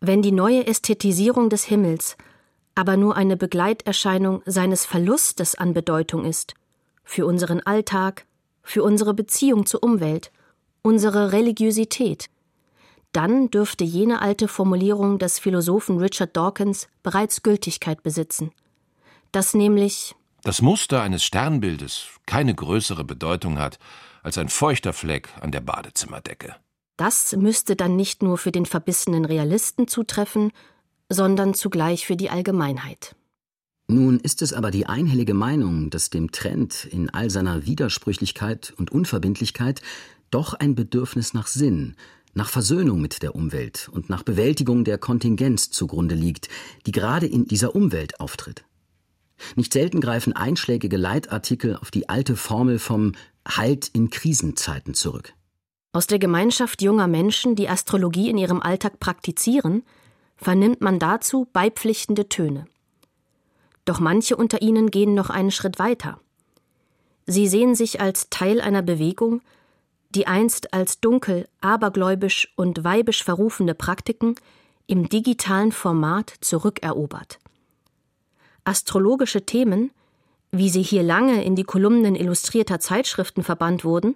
Wenn 0.00 0.22
die 0.22 0.32
neue 0.32 0.66
Ästhetisierung 0.66 1.50
des 1.50 1.64
Himmels 1.64 2.16
aber 2.74 2.96
nur 2.96 3.16
eine 3.16 3.36
Begleiterscheinung 3.36 4.40
seines 4.46 4.84
Verlustes 4.84 5.56
an 5.56 5.74
Bedeutung 5.74 6.24
ist, 6.24 6.54
für 7.02 7.26
unseren 7.26 7.58
Alltag, 7.58 8.24
für 8.62 8.84
unsere 8.84 9.14
Beziehung 9.14 9.66
zur 9.66 9.82
Umwelt, 9.82 10.30
unsere 10.82 11.32
Religiosität, 11.32 12.30
dann 13.10 13.50
dürfte 13.50 13.82
jene 13.82 14.22
alte 14.22 14.46
Formulierung 14.46 15.18
des 15.18 15.40
Philosophen 15.40 15.98
Richard 15.98 16.36
Dawkins 16.36 16.86
bereits 17.02 17.42
Gültigkeit 17.42 18.04
besitzen, 18.04 18.52
dass 19.32 19.54
nämlich 19.54 20.14
das 20.44 20.62
Muster 20.62 21.02
eines 21.02 21.24
Sternbildes 21.24 22.06
keine 22.26 22.54
größere 22.54 23.02
Bedeutung 23.02 23.58
hat 23.58 23.80
als 24.22 24.38
ein 24.38 24.48
feuchter 24.48 24.92
Fleck 24.92 25.30
an 25.40 25.50
der 25.50 25.62
Badezimmerdecke. 25.62 26.54
Das 26.98 27.36
müsste 27.36 27.76
dann 27.76 27.94
nicht 27.94 28.24
nur 28.24 28.38
für 28.38 28.50
den 28.50 28.66
verbissenen 28.66 29.24
Realisten 29.24 29.86
zutreffen, 29.86 30.50
sondern 31.08 31.54
zugleich 31.54 32.04
für 32.04 32.16
die 32.16 32.28
Allgemeinheit. 32.28 33.14
Nun 33.86 34.18
ist 34.18 34.42
es 34.42 34.52
aber 34.52 34.72
die 34.72 34.86
einhellige 34.86 35.32
Meinung, 35.32 35.90
dass 35.90 36.10
dem 36.10 36.32
Trend 36.32 36.84
in 36.84 37.08
all 37.08 37.30
seiner 37.30 37.64
Widersprüchlichkeit 37.64 38.74
und 38.76 38.90
Unverbindlichkeit 38.90 39.80
doch 40.32 40.54
ein 40.54 40.74
Bedürfnis 40.74 41.34
nach 41.34 41.46
Sinn, 41.46 41.94
nach 42.34 42.50
Versöhnung 42.50 43.00
mit 43.00 43.22
der 43.22 43.36
Umwelt 43.36 43.88
und 43.92 44.10
nach 44.10 44.24
Bewältigung 44.24 44.82
der 44.82 44.98
Kontingenz 44.98 45.70
zugrunde 45.70 46.16
liegt, 46.16 46.48
die 46.84 46.92
gerade 46.92 47.26
in 47.26 47.46
dieser 47.46 47.76
Umwelt 47.76 48.18
auftritt. 48.18 48.64
Nicht 49.54 49.72
selten 49.72 50.00
greifen 50.00 50.32
einschlägige 50.32 50.96
Leitartikel 50.96 51.76
auf 51.76 51.92
die 51.92 52.08
alte 52.08 52.34
Formel 52.34 52.80
vom 52.80 53.12
Halt 53.46 53.88
in 53.92 54.10
Krisenzeiten 54.10 54.94
zurück. 54.94 55.32
Aus 55.98 56.06
der 56.06 56.20
Gemeinschaft 56.20 56.80
junger 56.80 57.08
Menschen, 57.08 57.56
die 57.56 57.68
Astrologie 57.68 58.30
in 58.30 58.38
ihrem 58.38 58.62
Alltag 58.62 59.00
praktizieren, 59.00 59.82
vernimmt 60.36 60.80
man 60.80 61.00
dazu 61.00 61.48
beipflichtende 61.52 62.28
Töne. 62.28 62.66
Doch 63.84 63.98
manche 63.98 64.36
unter 64.36 64.62
ihnen 64.62 64.92
gehen 64.92 65.14
noch 65.14 65.28
einen 65.28 65.50
Schritt 65.50 65.80
weiter. 65.80 66.20
Sie 67.26 67.48
sehen 67.48 67.74
sich 67.74 68.00
als 68.00 68.30
Teil 68.30 68.60
einer 68.60 68.82
Bewegung, 68.82 69.40
die 70.10 70.28
einst 70.28 70.72
als 70.72 71.00
dunkel, 71.00 71.48
abergläubisch 71.60 72.52
und 72.54 72.84
weibisch 72.84 73.24
verrufene 73.24 73.74
Praktiken 73.74 74.36
im 74.86 75.08
digitalen 75.08 75.72
Format 75.72 76.32
zurückerobert. 76.40 77.40
Astrologische 78.62 79.46
Themen, 79.46 79.90
wie 80.52 80.70
sie 80.70 80.82
hier 80.82 81.02
lange 81.02 81.42
in 81.42 81.56
die 81.56 81.64
Kolumnen 81.64 82.14
illustrierter 82.14 82.78
Zeitschriften 82.78 83.42
verbannt 83.42 83.84
wurden, 83.84 84.14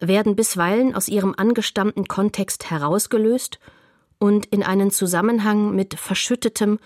werden 0.00 0.34
bisweilen 0.34 0.94
aus 0.94 1.08
ihrem 1.08 1.34
angestammten 1.36 2.06
Kontext 2.06 2.70
herausgelöst 2.70 3.58
und 4.18 4.46
in 4.46 4.62
einen 4.62 4.90
Zusammenhang 4.90 5.74
mit 5.74 5.94
verschüttetem 5.94 6.78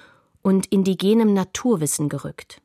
und 0.42 0.66
indigenem 0.66 1.33
Naturwissen 1.33 2.09
gerückt. 2.09 2.61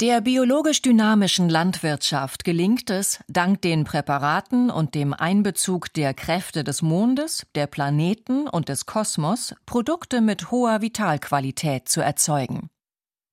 Der 0.00 0.20
biologisch 0.20 0.82
dynamischen 0.82 1.48
Landwirtschaft 1.48 2.44
gelingt 2.44 2.90
es, 2.90 3.20
dank 3.28 3.62
den 3.62 3.84
Präparaten 3.84 4.68
und 4.68 4.96
dem 4.96 5.14
Einbezug 5.14 5.92
der 5.92 6.14
Kräfte 6.14 6.64
des 6.64 6.82
Mondes, 6.82 7.46
der 7.54 7.68
Planeten 7.68 8.48
und 8.48 8.68
des 8.68 8.86
Kosmos, 8.86 9.54
Produkte 9.66 10.20
mit 10.20 10.50
hoher 10.50 10.82
Vitalqualität 10.82 11.88
zu 11.88 12.00
erzeugen. 12.00 12.70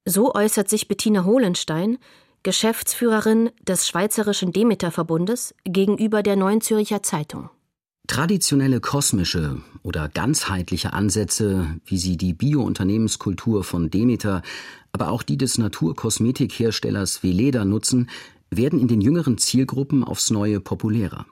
So 0.05 0.35
äußert 0.35 0.69
sich 0.69 0.87
Bettina 0.87 1.25
Hohlenstein, 1.25 1.97
Geschäftsführerin 2.43 3.51
des 3.67 3.87
Schweizerischen 3.87 4.51
Demeter-Verbundes, 4.51 5.53
gegenüber 5.63 6.23
der 6.23 6.35
Neuen 6.35 6.61
Zürcher 6.61 7.03
Zeitung. 7.03 7.49
Traditionelle 8.07 8.79
kosmische 8.79 9.61
oder 9.83 10.09
ganzheitliche 10.09 10.91
Ansätze, 10.93 11.79
wie 11.85 11.99
sie 11.99 12.17
die 12.17 12.33
Bio-Unternehmenskultur 12.33 13.63
von 13.63 13.91
Demeter, 13.91 14.41
aber 14.91 15.11
auch 15.11 15.21
die 15.21 15.37
des 15.37 15.59
Naturkosmetikherstellers 15.59 17.23
Veleda 17.23 17.63
nutzen, 17.63 18.09
werden 18.49 18.79
in 18.79 18.87
den 18.87 19.01
jüngeren 19.01 19.37
Zielgruppen 19.37 20.03
aufs 20.03 20.31
Neue 20.31 20.59
populärer. 20.59 21.27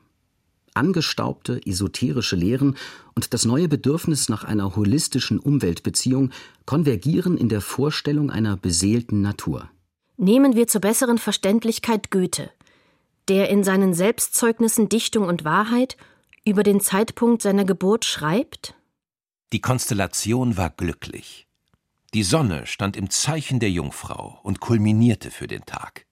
Angestaubte 0.76 1.60
esoterische 1.66 2.36
Lehren 2.36 2.76
und 3.16 3.34
das 3.34 3.46
neue 3.46 3.68
Bedürfnis 3.68 4.30
nach 4.30 4.44
einer 4.44 4.76
holistischen 4.76 5.40
Umweltbeziehung 5.40 6.30
konvergieren 6.66 7.36
in 7.36 7.50
der 7.50 7.62
Vorstellung 7.62 8.30
einer 8.30 8.56
beseelten 8.56 9.22
Natur. 9.22 9.70
Nehmen 10.22 10.54
wir 10.54 10.68
zur 10.68 10.82
besseren 10.82 11.18
Verständlichkeit 11.18 12.12
Goethe, 12.12 12.52
der 13.30 13.48
in 13.48 13.64
seinen 13.64 13.94
Selbstzeugnissen 13.94 14.90
Dichtung 14.90 15.24
und 15.24 15.46
Wahrheit 15.46 15.96
über 16.44 16.64
den 16.64 16.82
Zeitpunkt 16.82 17.42
seiner 17.42 17.64
Geburt 17.64 18.04
schreibt? 18.04 18.76
Die 19.54 19.62
Konstellation 19.62 20.58
war 20.58 20.72
glücklich. 20.72 21.48
Die 22.14 22.24
Sonne 22.24 22.68
stand 22.68 22.98
im 22.98 23.10
Zeichen 23.10 23.62
der 23.62 23.72
Jungfrau 23.72 24.42
und 24.44 24.60
kulminierte 24.60 25.32
für 25.32 25.48
den 25.48 25.64
Tag. 25.66 26.06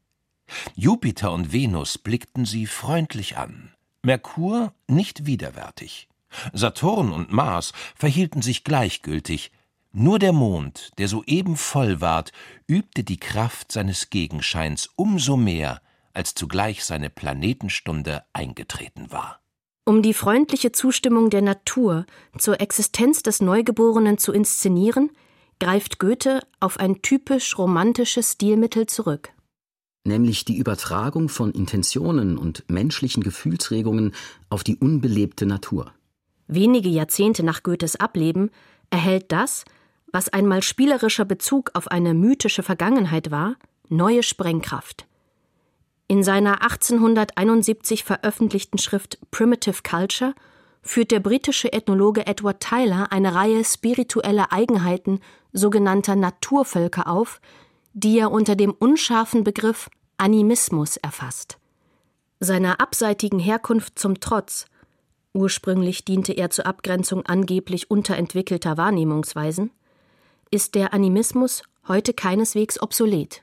Jupiter 0.74 1.34
und 1.34 1.52
Venus 1.52 1.98
blickten 1.98 2.46
sie 2.46 2.66
freundlich 2.66 3.36
an, 3.36 3.74
Merkur 4.04 4.74
nicht 4.88 5.26
widerwärtig. 5.26 6.08
Saturn 6.54 7.12
und 7.12 7.34
Mars 7.34 7.74
verhielten 7.94 8.42
sich 8.42 8.64
gleichgültig, 8.64 9.52
nur 9.92 10.20
der 10.20 10.34
Mond, 10.34 10.92
der 10.98 11.08
soeben 11.08 11.56
voll 11.56 12.02
ward, 12.02 12.32
übte 12.68 13.04
die 13.04 13.18
Kraft 13.18 13.72
seines 13.72 14.10
Gegenscheins 14.10 14.90
umso 14.96 15.38
mehr, 15.38 15.82
als 16.14 16.34
zugleich 16.34 16.84
seine 16.84 17.10
Planetenstunde 17.10 18.24
eingetreten 18.34 19.12
war. 19.12 19.40
Um 19.86 20.02
die 20.02 20.14
freundliche 20.14 20.72
Zustimmung 20.72 21.30
der 21.30 21.42
Natur 21.42 22.06
zur 22.38 22.60
Existenz 22.60 23.24
des 23.24 23.40
Neugeborenen 23.42 24.18
zu 24.18 24.34
inszenieren, 24.34 25.12
greift 25.60 25.98
Goethe 26.00 26.42
auf 26.60 26.80
ein 26.80 27.02
typisch 27.02 27.58
romantisches 27.58 28.34
Stilmittel 28.34 28.88
zurück. 28.88 29.30
Nämlich 30.04 30.46
die 30.46 30.58
Übertragung 30.58 31.30
von 31.30 31.52
Intentionen 31.52 32.38
und 32.38 32.64
menschlichen 32.70 33.24
Gefühlsregungen 33.24 34.14
auf 34.50 34.64
die 34.64 34.76
unbelebte 34.76 35.46
Natur. 35.46 35.94
Wenige 36.48 36.90
Jahrzehnte 36.90 37.44
nach 37.44 37.64
Goethes 37.64 37.98
Ableben 37.98 38.52
erhält 38.90 39.32
das, 39.32 39.66
was 40.12 40.30
einmal 40.30 40.64
spielerischer 40.64 41.26
Bezug 41.26 41.72
auf 41.74 41.90
eine 41.90 42.14
mythische 42.14 42.64
Vergangenheit 42.64 43.32
war, 43.32 43.56
neue 43.90 44.24
Sprengkraft. 44.24 45.08
In 46.08 46.24
seiner 46.24 46.62
1871 46.62 48.04
veröffentlichten 48.04 48.78
Schrift 48.78 49.20
Primitive 49.32 49.82
Culture 49.84 50.34
führt 50.82 51.12
der 51.12 51.20
britische 51.20 51.74
Ethnologe 51.74 52.26
Edward 52.26 52.62
Tyler 52.62 53.12
eine 53.12 53.36
Reihe 53.36 53.64
spiritueller 53.66 54.54
Eigenheiten 54.54 55.20
sogenannter 55.52 56.16
Naturvölker 56.16 57.08
auf, 57.08 57.42
die 57.94 58.20
er 58.20 58.32
unter 58.32 58.56
dem 58.56 58.72
unscharfen 58.72 59.44
Begriff 59.44 59.90
Animismus 60.18 60.98
erfasst. 60.98 61.58
Seiner 62.40 62.80
abseitigen 62.80 63.40
Herkunft 63.40 64.00
zum 64.00 64.20
Trotz 64.20 64.66
ursprünglich 65.34 66.04
diente 66.04 66.34
er 66.34 66.50
zur 66.50 66.66
Abgrenzung 66.66 67.26
angeblich 67.26 67.92
unterentwickelter 67.92 68.78
Wahrnehmungsweisen, 68.78 69.72
ist 70.52 70.76
der 70.76 70.94
Animismus 70.94 71.64
heute 71.88 72.14
keineswegs 72.14 72.82
obsolet. 72.82 73.42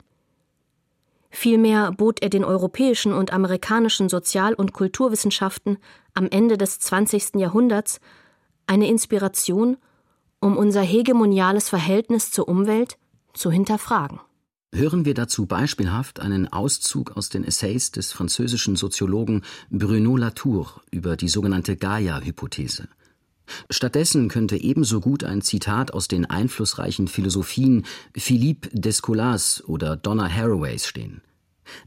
Vielmehr 1.30 1.90
bot 1.92 2.22
er 2.22 2.30
den 2.30 2.44
europäischen 2.44 3.12
und 3.12 3.32
amerikanischen 3.32 4.08
Sozial- 4.08 4.54
und 4.54 4.72
Kulturwissenschaften 4.72 5.78
am 6.14 6.28
Ende 6.30 6.56
des 6.56 6.78
20. 6.78 7.36
Jahrhunderts 7.36 7.98
eine 8.66 8.88
Inspiration, 8.88 9.76
um 10.40 10.56
unser 10.56 10.82
hegemoniales 10.82 11.68
Verhältnis 11.68 12.30
zur 12.30 12.48
Umwelt 12.48 12.98
zu 13.32 13.50
hinterfragen. 13.50 14.20
Hören 14.72 15.04
wir 15.04 15.14
dazu 15.14 15.46
beispielhaft 15.46 16.20
einen 16.20 16.52
Auszug 16.52 17.16
aus 17.16 17.28
den 17.28 17.44
Essays 17.44 17.92
des 17.92 18.12
französischen 18.12 18.76
Soziologen 18.76 19.42
Bruno 19.70 20.16
Latour 20.16 20.82
über 20.90 21.16
die 21.16 21.28
sogenannte 21.28 21.76
Gaia-Hypothese. 21.76 22.88
Stattdessen 23.70 24.28
könnte 24.28 24.56
ebenso 24.56 25.00
gut 25.00 25.24
ein 25.24 25.42
Zitat 25.42 25.92
aus 25.92 26.08
den 26.08 26.24
einflussreichen 26.26 27.08
Philosophien 27.08 27.84
Philippe 28.16 28.70
Descolas 28.72 29.62
oder 29.66 29.96
Donna 29.96 30.28
Haraways 30.28 30.86
stehen. 30.86 31.22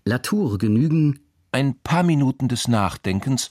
Latour 0.06 0.58
genügen 0.58 1.20
ein 1.52 1.80
paar 1.80 2.04
Minuten 2.04 2.48
des 2.48 2.68
Nachdenkens, 2.68 3.50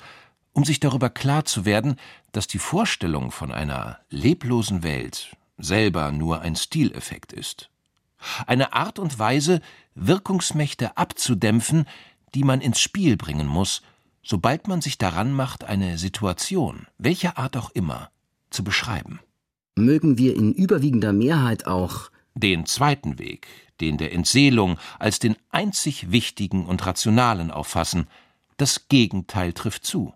um 0.53 0.65
sich 0.65 0.81
darüber 0.81 1.11
klar 1.11 1.45
zu 1.45 1.65
werden, 1.65 1.97
dass 2.33 2.47
die 2.47 2.59
Vorstellung 2.59 3.31
von 3.31 3.53
einer 3.53 3.99
leblosen 4.11 4.83
Welt 4.83 5.37
selber 5.59 6.13
nur 6.13 6.41
ein 6.41 6.57
Stileffekt 6.57 7.33
ist. 7.33 7.71
Eine 8.47 8.73
Art 8.73 8.99
und 8.99 9.19
Weise, 9.19 9.61
Wirkungsmächte 9.95 10.97
abzudämpfen, 10.97 11.87
die 12.35 12.45
man 12.45 12.61
ins 12.61 12.81
Spiel 12.81 13.17
bringen 13.17 13.47
muss, 13.47 13.83
sobald 14.27 14.67
man 14.67 14.81
sich 14.81 14.99
daran 14.99 15.33
macht, 15.33 15.65
eine 15.65 15.99
Situation, 15.99 16.89
welcher 16.99 17.39
Art 17.39 17.57
auch 17.57 17.71
immer, 17.71 18.11
zu 18.51 18.65
beschreiben. 18.65 19.21
Mögen 19.77 20.19
wir 20.19 20.35
in 20.35 20.53
überwiegender 20.53 21.13
Mehrheit 21.13 21.67
auch 21.67 22.11
den 22.35 22.67
zweiten 22.67 23.19
Weg, 23.19 23.47
den 23.81 23.99
der 23.99 24.13
Entseelung, 24.13 24.79
als 24.99 25.21
den 25.21 25.37
einzig 25.51 26.11
wichtigen 26.11 26.67
und 26.67 26.85
rationalen 26.85 27.51
auffassen, 27.51 28.09
das 28.57 28.89
Gegenteil 28.89 29.53
trifft 29.53 29.87
zu. 29.87 30.13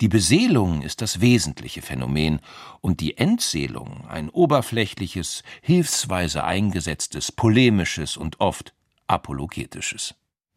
Die 0.00 0.08
Beseelung 0.08 0.82
ist 0.82 1.00
das 1.00 1.20
wesentliche 1.20 1.82
Phänomen 1.82 2.40
und 2.80 3.00
die 3.00 3.16
Entseelung 3.16 4.06
ein 4.08 4.28
oberflächliches, 4.28 5.42
hilfsweise 5.62 6.44
eingesetztes, 6.44 7.32
polemisches 7.32 8.16
und 8.16 8.40
oft 8.40 8.74
apologetisches. 9.06 10.14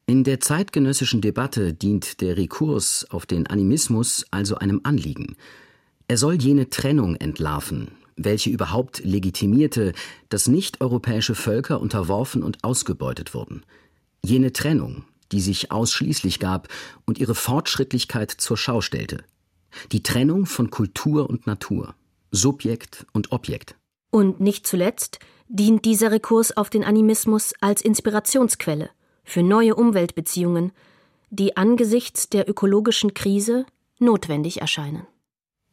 In 0.10 0.24
der 0.24 0.40
zeitgenössischen 0.40 1.22
Debatte 1.22 1.72
dient 1.72 2.20
der 2.22 2.36
Rekurs 2.36 3.06
auf 3.12 3.28
den 3.28 3.46
Animismus 3.46 4.26
also 4.32 4.56
einem 4.56 4.82
Anliegen. 4.82 5.36
Er 6.08 6.18
soll 6.18 6.34
jene 6.34 6.72
Trennung 6.72 7.16
entlarven, 7.16 7.92
welche 8.16 8.50
überhaupt 8.50 9.04
legitimierte, 9.04 9.94
dass 10.30 10.48
nicht-europäische 10.48 11.36
Völker 11.36 11.80
unterworfen 11.80 12.42
und 12.42 12.64
ausgebeutet 12.64 13.36
wurden. 13.36 13.62
Jene 14.26 14.52
Trennung, 14.52 15.04
die 15.32 15.42
sich 15.42 15.72
ausschließlich 15.72 16.40
gab 16.40 16.70
und 17.06 17.20
ihre 17.20 17.36
Fortschrittlichkeit 17.36 18.32
zur 18.32 18.58
Schau 18.58 18.82
stellte. 18.82 19.24
Die 19.92 20.02
Trennung 20.02 20.48
von 20.48 20.72
Kultur 20.72 21.30
und 21.30 21.46
Natur, 21.46 21.94
Subjekt 22.32 23.06
und 23.14 23.32
Objekt. 23.32 23.76
Und 24.10 24.40
nicht 24.40 24.66
zuletzt 24.66 25.20
dient 25.50 25.86
dieser 25.86 26.10
Rekurs 26.10 26.58
auf 26.58 26.72
den 26.72 26.84
Animismus 26.84 27.54
als 27.62 27.84
Inspirationsquelle 27.84 28.90
für 29.30 29.44
neue 29.44 29.76
Umweltbeziehungen, 29.76 30.72
die 31.30 31.56
angesichts 31.56 32.30
der 32.30 32.50
ökologischen 32.50 33.14
Krise 33.14 33.66
notwendig 34.00 34.62
erscheinen. 34.62 35.06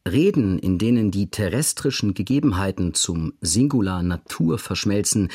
Reden, 0.07 0.59
in 0.59 0.77
denen 0.77 1.11
die 1.11 1.29
terrestrischen 1.29 2.13
Gegebenheiten 2.13 2.93
zum 2.93 3.33
Singular 3.41 4.03
Natur 4.03 4.59
verschmelzen, 4.59 5.29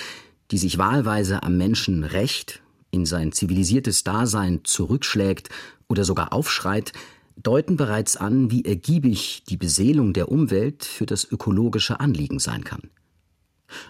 die 0.50 0.58
sich 0.58 0.78
wahlweise 0.78 1.42
am 1.42 1.56
Menschen 1.56 2.04
Recht, 2.04 2.62
in 2.90 3.06
sein 3.06 3.32
zivilisiertes 3.32 4.04
Dasein 4.04 4.60
zurückschlägt 4.64 5.48
oder 5.88 6.04
sogar 6.04 6.32
aufschreit, 6.32 6.92
deuten 7.36 7.76
bereits 7.76 8.16
an, 8.16 8.50
wie 8.50 8.64
ergiebig 8.64 9.42
die 9.48 9.56
Beseelung 9.56 10.12
der 10.12 10.30
Umwelt 10.30 10.84
für 10.84 11.06
das 11.06 11.30
ökologische 11.30 12.00
Anliegen 12.00 12.38
sein 12.38 12.64
kann. 12.64 12.90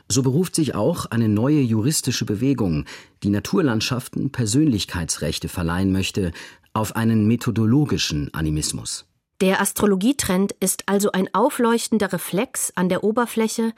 So 0.08 0.22
beruft 0.22 0.54
sich 0.54 0.74
auch 0.74 1.06
eine 1.06 1.28
neue 1.28 1.60
juristische 1.60 2.24
Bewegung, 2.24 2.84
die 3.22 3.30
Naturlandschaften 3.30 4.30
Persönlichkeitsrechte 4.30 5.48
verleihen 5.48 5.92
möchte, 5.92 6.32
auf 6.72 6.96
einen 6.96 7.26
methodologischen 7.26 8.32
Animismus. 8.32 9.06
Der 9.40 9.60
Astrologietrend 9.60 10.52
ist 10.60 10.84
also 10.86 11.12
ein 11.12 11.28
aufleuchtender 11.34 12.12
Reflex 12.12 12.72
an 12.76 12.88
der 12.88 13.02
Oberfläche 13.02 13.72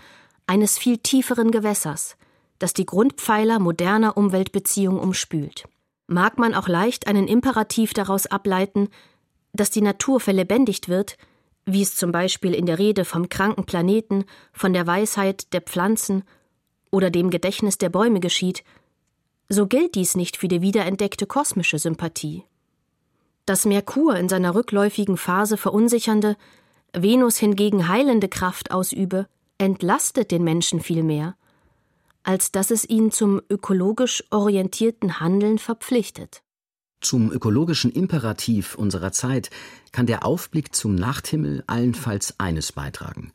eines 0.47 0.79
viel 0.79 0.99
tieferen 0.99 1.51
Gewässers, 1.51 2.17
das 2.59 2.75
die 2.75 2.87
Grundpfeiler 2.87 3.59
moderner 3.59 4.17
Umweltbeziehung 4.17 4.99
umspült. 4.99 5.64
Mag 6.07 6.38
man 6.38 6.55
auch 6.55 6.69
leicht 6.69 7.07
einen 7.07 7.27
Imperativ 7.29 7.95
daraus 7.95 8.27
ableiten, 8.27 8.88
dass 9.55 9.71
die 9.71 9.81
Natur 9.81 10.21
verlebendigt 10.21 10.88
wird, 10.88 11.17
wie 11.66 11.83
es 11.83 11.96
zum 11.96 12.12
Beispiel 12.12 12.55
in 12.55 12.66
der 12.66 12.79
Rede 12.79 13.05
vom 13.05 13.29
kranken 13.29 13.64
Planeten, 13.64 14.24
von 14.53 14.72
der 14.72 14.87
Weisheit 14.87 15.53
der 15.53 15.62
Pflanzen 15.62 16.24
oder 16.90 17.11
dem 17.11 17.31
Gedächtnis 17.31 17.79
der 17.79 17.88
Bäume 17.88 18.20
geschieht, 18.20 18.64
so 19.48 19.66
gilt 19.66 19.94
dies 19.94 20.14
nicht 20.16 20.37
für 20.37 20.48
die 20.48 20.62
wiederentdeckte 20.62 21.27
kosmische 21.27 21.79
Sympathie. 21.79 22.44
Das 23.46 23.66
Merkur 23.66 24.16
in 24.16 24.29
seiner 24.29 24.55
rückläufigen 24.55 25.16
Phase 25.16 25.57
verunsichernde, 25.57 26.37
Venus 26.94 27.37
hingegen 27.37 27.88
heilende 27.88 28.29
Kraft 28.29 28.70
ausübe, 28.70 29.27
entlastet 29.59 30.31
den 30.31 30.44
Menschen 30.44 30.81
vielmehr, 30.81 31.37
als 32.22 32.53
dass 32.53 32.70
es 32.70 32.88
ihn 32.88 33.11
zum 33.11 33.42
ökologisch 33.50 34.24
orientierten 34.31 35.20
Handeln 35.20 35.59
verpflichtet. 35.59 36.42
Zum 37.05 37.31
ökologischen 37.31 37.93
Imperativ 37.93 38.77
unserer 38.77 39.12
Zeit 39.12 39.51
kann 39.93 40.07
der 40.07 40.25
Aufblick 40.25 40.75
zum 40.75 40.95
Nachthimmel 40.95 41.62
allenfalls 41.67 42.40
eines 42.40 42.73
beitragen. 42.73 43.31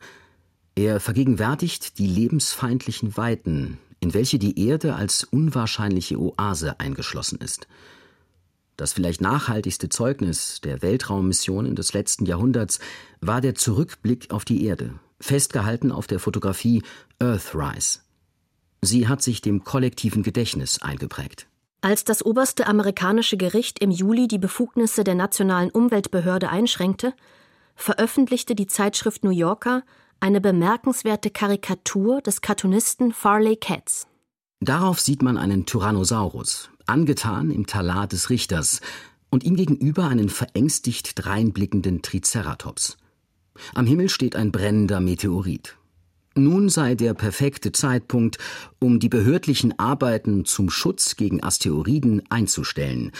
Er 0.74 0.98
vergegenwärtigt 0.98 2.00
die 2.00 2.08
lebensfeindlichen 2.08 3.16
Weiten, 3.16 3.78
in 4.00 4.12
welche 4.12 4.40
die 4.40 4.66
Erde 4.66 4.96
als 4.96 5.22
unwahrscheinliche 5.22 6.18
Oase 6.18 6.80
eingeschlossen 6.80 7.38
ist. 7.38 7.68
Das 8.76 8.92
vielleicht 8.92 9.20
nachhaltigste 9.20 9.88
Zeugnis 9.88 10.60
der 10.62 10.82
Weltraummissionen 10.82 11.76
des 11.76 11.92
letzten 11.92 12.26
Jahrhunderts 12.26 12.80
war 13.20 13.40
der 13.40 13.54
Zurückblick 13.54 14.32
auf 14.32 14.44
die 14.44 14.64
Erde, 14.64 14.94
festgehalten 15.20 15.92
auf 15.92 16.08
der 16.08 16.18
Fotografie 16.18 16.82
Earthrise. 17.20 18.00
Sie 18.82 19.06
hat 19.06 19.22
sich 19.22 19.42
dem 19.42 19.62
kollektiven 19.62 20.24
Gedächtnis 20.24 20.82
eingeprägt. 20.82 21.46
Als 21.82 22.04
das 22.04 22.24
oberste 22.24 22.66
amerikanische 22.66 23.38
Gericht 23.38 23.78
im 23.78 23.90
Juli 23.90 24.28
die 24.28 24.38
Befugnisse 24.38 25.02
der 25.02 25.14
nationalen 25.14 25.70
Umweltbehörde 25.70 26.50
einschränkte, 26.50 27.14
veröffentlichte 27.74 28.54
die 28.54 28.66
Zeitschrift 28.66 29.24
New 29.24 29.30
Yorker 29.30 29.82
eine 30.20 30.42
bemerkenswerte 30.42 31.30
Karikatur 31.30 32.20
des 32.20 32.42
Cartoonisten 32.42 33.12
Farley 33.12 33.56
Katz. 33.56 34.06
Darauf 34.60 35.00
sieht 35.00 35.22
man 35.22 35.38
einen 35.38 35.64
Tyrannosaurus, 35.64 36.68
angetan 36.84 37.50
im 37.50 37.66
Talar 37.66 38.06
des 38.06 38.28
Richters, 38.28 38.82
und 39.30 39.44
ihm 39.44 39.56
gegenüber 39.56 40.06
einen 40.08 40.28
verängstigt 40.28 41.12
dreinblickenden 41.14 42.02
Triceratops. 42.02 42.98
Am 43.74 43.86
Himmel 43.86 44.08
steht 44.08 44.36
ein 44.36 44.52
brennender 44.52 45.00
Meteorit. 45.00 45.76
Nun 46.36 46.68
sei 46.68 46.94
der 46.94 47.14
perfekte 47.14 47.72
Zeitpunkt, 47.72 48.38
um 48.78 49.00
die 49.00 49.08
behördlichen 49.08 49.78
Arbeiten 49.78 50.44
zum 50.44 50.70
Schutz 50.70 51.16
gegen 51.16 51.42
Asteroiden 51.42 52.22
einzustellen, 52.30 53.10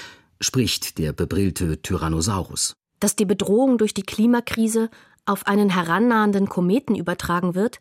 spricht 0.41 0.99
der 0.99 1.13
bebrillte 1.13 1.83
Tyrannosaurus. 1.83 2.75
Dass 3.01 3.17
die 3.17 3.25
Bedrohung 3.25 3.79
durch 3.79 3.95
die 3.95 4.03
Klimakrise 4.03 4.91
auf 5.27 5.47
einen 5.47 5.71
herannahenden 5.71 6.49
Kometen 6.49 6.95
übertragen 6.95 7.55
wird, 7.55 7.81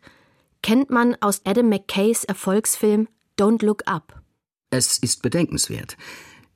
kennt 0.62 0.90
man 0.90 1.16
aus 1.20 1.42
Adam 1.44 1.68
McKays 1.68 2.24
Erfolgsfilm 2.24 3.08
Don't 3.38 3.64
Look 3.64 3.82
Up. 3.86 4.20
Es 4.70 4.98
ist 4.98 5.22
bedenkenswert. 5.22 5.96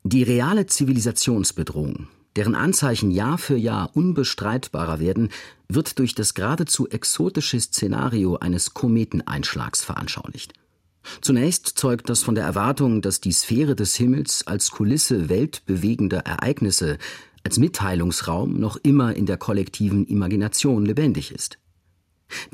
Die 0.03 0.23
reale 0.23 0.67
Zivilisationsbedrohung, 0.67 2.09
deren 2.37 2.55
Anzeichen 2.55 3.11
Jahr 3.11 3.39
für 3.39 3.57
Jahr 3.57 3.91
unbestreitbarer 3.95 4.99
werden, 4.99 5.31
wird 5.69 5.99
durch 5.99 6.15
das 6.15 6.35
geradezu 6.35 6.89
exotische 6.89 7.61
Szenario 7.61 8.37
eines 8.37 8.75
Kometeneinschlags 8.75 9.85
veranschaulicht. 9.85 10.53
Zunächst 11.21 11.67
zeugt 11.67 12.09
das 12.09 12.23
von 12.23 12.35
der 12.35 12.45
Erwartung, 12.45 13.03
dass 13.03 13.21
die 13.21 13.33
Sphäre 13.33 13.77
des 13.77 13.95
Himmels 13.95 14.47
als 14.47 14.71
Kulisse 14.71 15.29
weltbewegender 15.29 16.21
Ereignisse, 16.21 16.99
als 17.45 17.59
Mitteilungsraum 17.59 18.59
noch 18.59 18.77
immer 18.77 19.15
in 19.15 19.27
der 19.27 19.37
kollektiven 19.37 20.07
Imagination 20.07 20.87
lebendig 20.87 21.31
ist. 21.31 21.59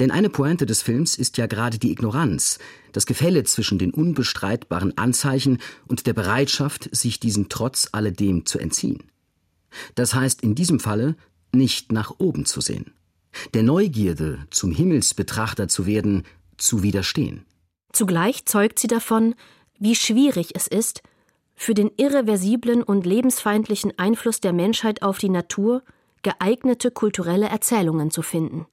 Denn 0.00 0.10
eine 0.10 0.30
Pointe 0.30 0.66
des 0.66 0.82
Films 0.82 1.16
ist 1.16 1.38
ja 1.38 1.46
gerade 1.46 1.78
die 1.78 1.92
Ignoranz, 1.92 2.58
das 2.92 3.06
Gefälle 3.06 3.44
zwischen 3.44 3.78
den 3.78 3.92
unbestreitbaren 3.92 4.98
Anzeichen 4.98 5.58
und 5.86 6.06
der 6.06 6.12
Bereitschaft, 6.12 6.88
sich 6.92 7.20
diesen 7.20 7.48
trotz 7.48 7.88
alledem 7.92 8.46
zu 8.46 8.58
entziehen. 8.58 9.04
Das 9.94 10.14
heißt 10.14 10.42
in 10.42 10.54
diesem 10.54 10.80
Falle 10.80 11.16
nicht 11.52 11.92
nach 11.92 12.14
oben 12.18 12.46
zu 12.46 12.60
sehen, 12.60 12.92
der 13.54 13.62
Neugierde, 13.62 14.46
zum 14.50 14.72
Himmelsbetrachter 14.72 15.68
zu 15.68 15.86
werden, 15.86 16.24
zu 16.56 16.82
widerstehen. 16.82 17.44
Zugleich 17.92 18.46
zeugt 18.46 18.78
sie 18.78 18.86
davon, 18.86 19.34
wie 19.78 19.94
schwierig 19.94 20.54
es 20.54 20.66
ist, 20.66 21.02
für 21.56 21.74
den 21.74 21.90
irreversiblen 21.96 22.82
und 22.82 23.04
lebensfeindlichen 23.04 23.98
Einfluss 23.98 24.40
der 24.40 24.52
Menschheit 24.52 25.02
auf 25.02 25.18
die 25.18 25.28
Natur 25.28 25.82
geeignete 26.22 26.90
kulturelle 26.90 27.48
Erzählungen 27.48 28.10
zu 28.10 28.22
finden. 28.22 28.66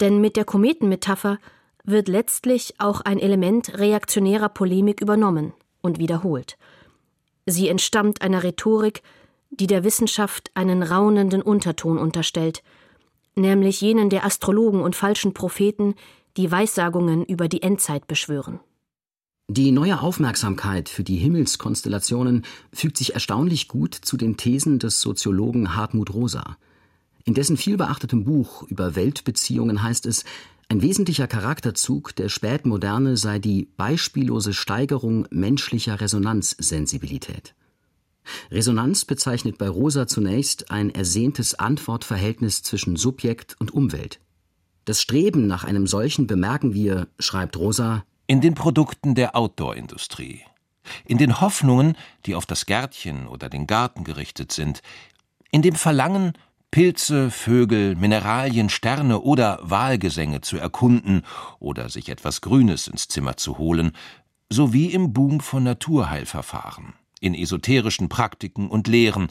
Denn 0.00 0.20
mit 0.20 0.36
der 0.36 0.44
Kometenmetapher 0.44 1.38
wird 1.84 2.08
letztlich 2.08 2.74
auch 2.78 3.00
ein 3.00 3.18
Element 3.18 3.78
reaktionärer 3.78 4.48
Polemik 4.48 5.00
übernommen 5.00 5.52
und 5.80 5.98
wiederholt. 5.98 6.56
Sie 7.46 7.68
entstammt 7.68 8.22
einer 8.22 8.42
Rhetorik, 8.42 9.02
die 9.50 9.66
der 9.66 9.84
Wissenschaft 9.84 10.50
einen 10.54 10.82
raunenden 10.82 11.42
Unterton 11.42 11.98
unterstellt, 11.98 12.62
nämlich 13.34 13.80
jenen 13.80 14.10
der 14.10 14.24
Astrologen 14.24 14.80
und 14.80 14.96
falschen 14.96 15.34
Propheten, 15.34 15.94
die 16.36 16.50
Weissagungen 16.50 17.24
über 17.24 17.48
die 17.48 17.62
Endzeit 17.62 18.06
beschwören. 18.06 18.60
Die 19.48 19.72
neue 19.72 20.00
Aufmerksamkeit 20.00 20.88
für 20.88 21.02
die 21.02 21.16
Himmelskonstellationen 21.16 22.44
fügt 22.72 22.96
sich 22.96 23.14
erstaunlich 23.14 23.66
gut 23.66 23.94
zu 23.94 24.16
den 24.16 24.36
Thesen 24.36 24.78
des 24.78 25.00
Soziologen 25.00 25.74
Hartmut 25.74 26.14
Rosa. 26.14 26.56
In 27.24 27.34
dessen 27.34 27.56
vielbeachtetem 27.56 28.24
Buch 28.24 28.62
über 28.68 28.94
Weltbeziehungen 28.94 29.82
heißt 29.82 30.06
es, 30.06 30.24
ein 30.68 30.82
wesentlicher 30.82 31.26
Charakterzug 31.26 32.14
der 32.14 32.28
Spätmoderne 32.28 33.16
sei 33.16 33.40
die 33.40 33.68
beispiellose 33.76 34.52
Steigerung 34.52 35.26
menschlicher 35.30 36.00
Resonanzsensibilität. 36.00 37.56
Resonanz 38.50 39.04
bezeichnet 39.04 39.58
bei 39.58 39.68
Rosa 39.68 40.06
zunächst 40.06 40.70
ein 40.70 40.90
ersehntes 40.90 41.54
Antwortverhältnis 41.54 42.62
zwischen 42.62 42.96
Subjekt 42.96 43.56
und 43.58 43.72
Umwelt. 43.72 44.20
Das 44.84 45.00
Streben 45.00 45.46
nach 45.46 45.64
einem 45.64 45.86
solchen 45.86 46.26
bemerken 46.26 46.74
wir, 46.74 47.08
schreibt 47.18 47.56
Rosa, 47.56 48.04
in 48.26 48.40
den 48.40 48.54
Produkten 48.54 49.14
der 49.14 49.36
Outdoor-Industrie, 49.36 50.42
in 51.04 51.18
den 51.18 51.40
Hoffnungen, 51.40 51.96
die 52.26 52.34
auf 52.34 52.46
das 52.46 52.66
Gärtchen 52.66 53.26
oder 53.26 53.48
den 53.48 53.66
Garten 53.66 54.04
gerichtet 54.04 54.52
sind, 54.52 54.82
in 55.50 55.62
dem 55.62 55.74
Verlangen, 55.74 56.34
Pilze, 56.70 57.32
Vögel, 57.32 57.96
Mineralien, 57.96 58.68
Sterne 58.68 59.20
oder 59.20 59.58
Wahlgesänge 59.62 60.40
zu 60.40 60.56
erkunden 60.56 61.22
oder 61.58 61.88
sich 61.88 62.08
etwas 62.08 62.40
Grünes 62.40 62.86
ins 62.86 63.08
Zimmer 63.08 63.36
zu 63.36 63.58
holen, 63.58 63.92
sowie 64.48 64.86
im 64.86 65.12
Boom 65.12 65.40
von 65.40 65.64
Naturheilverfahren, 65.64 66.94
in 67.20 67.34
esoterischen 67.34 68.08
Praktiken 68.08 68.68
und 68.68 68.88
Lehren, 68.88 69.28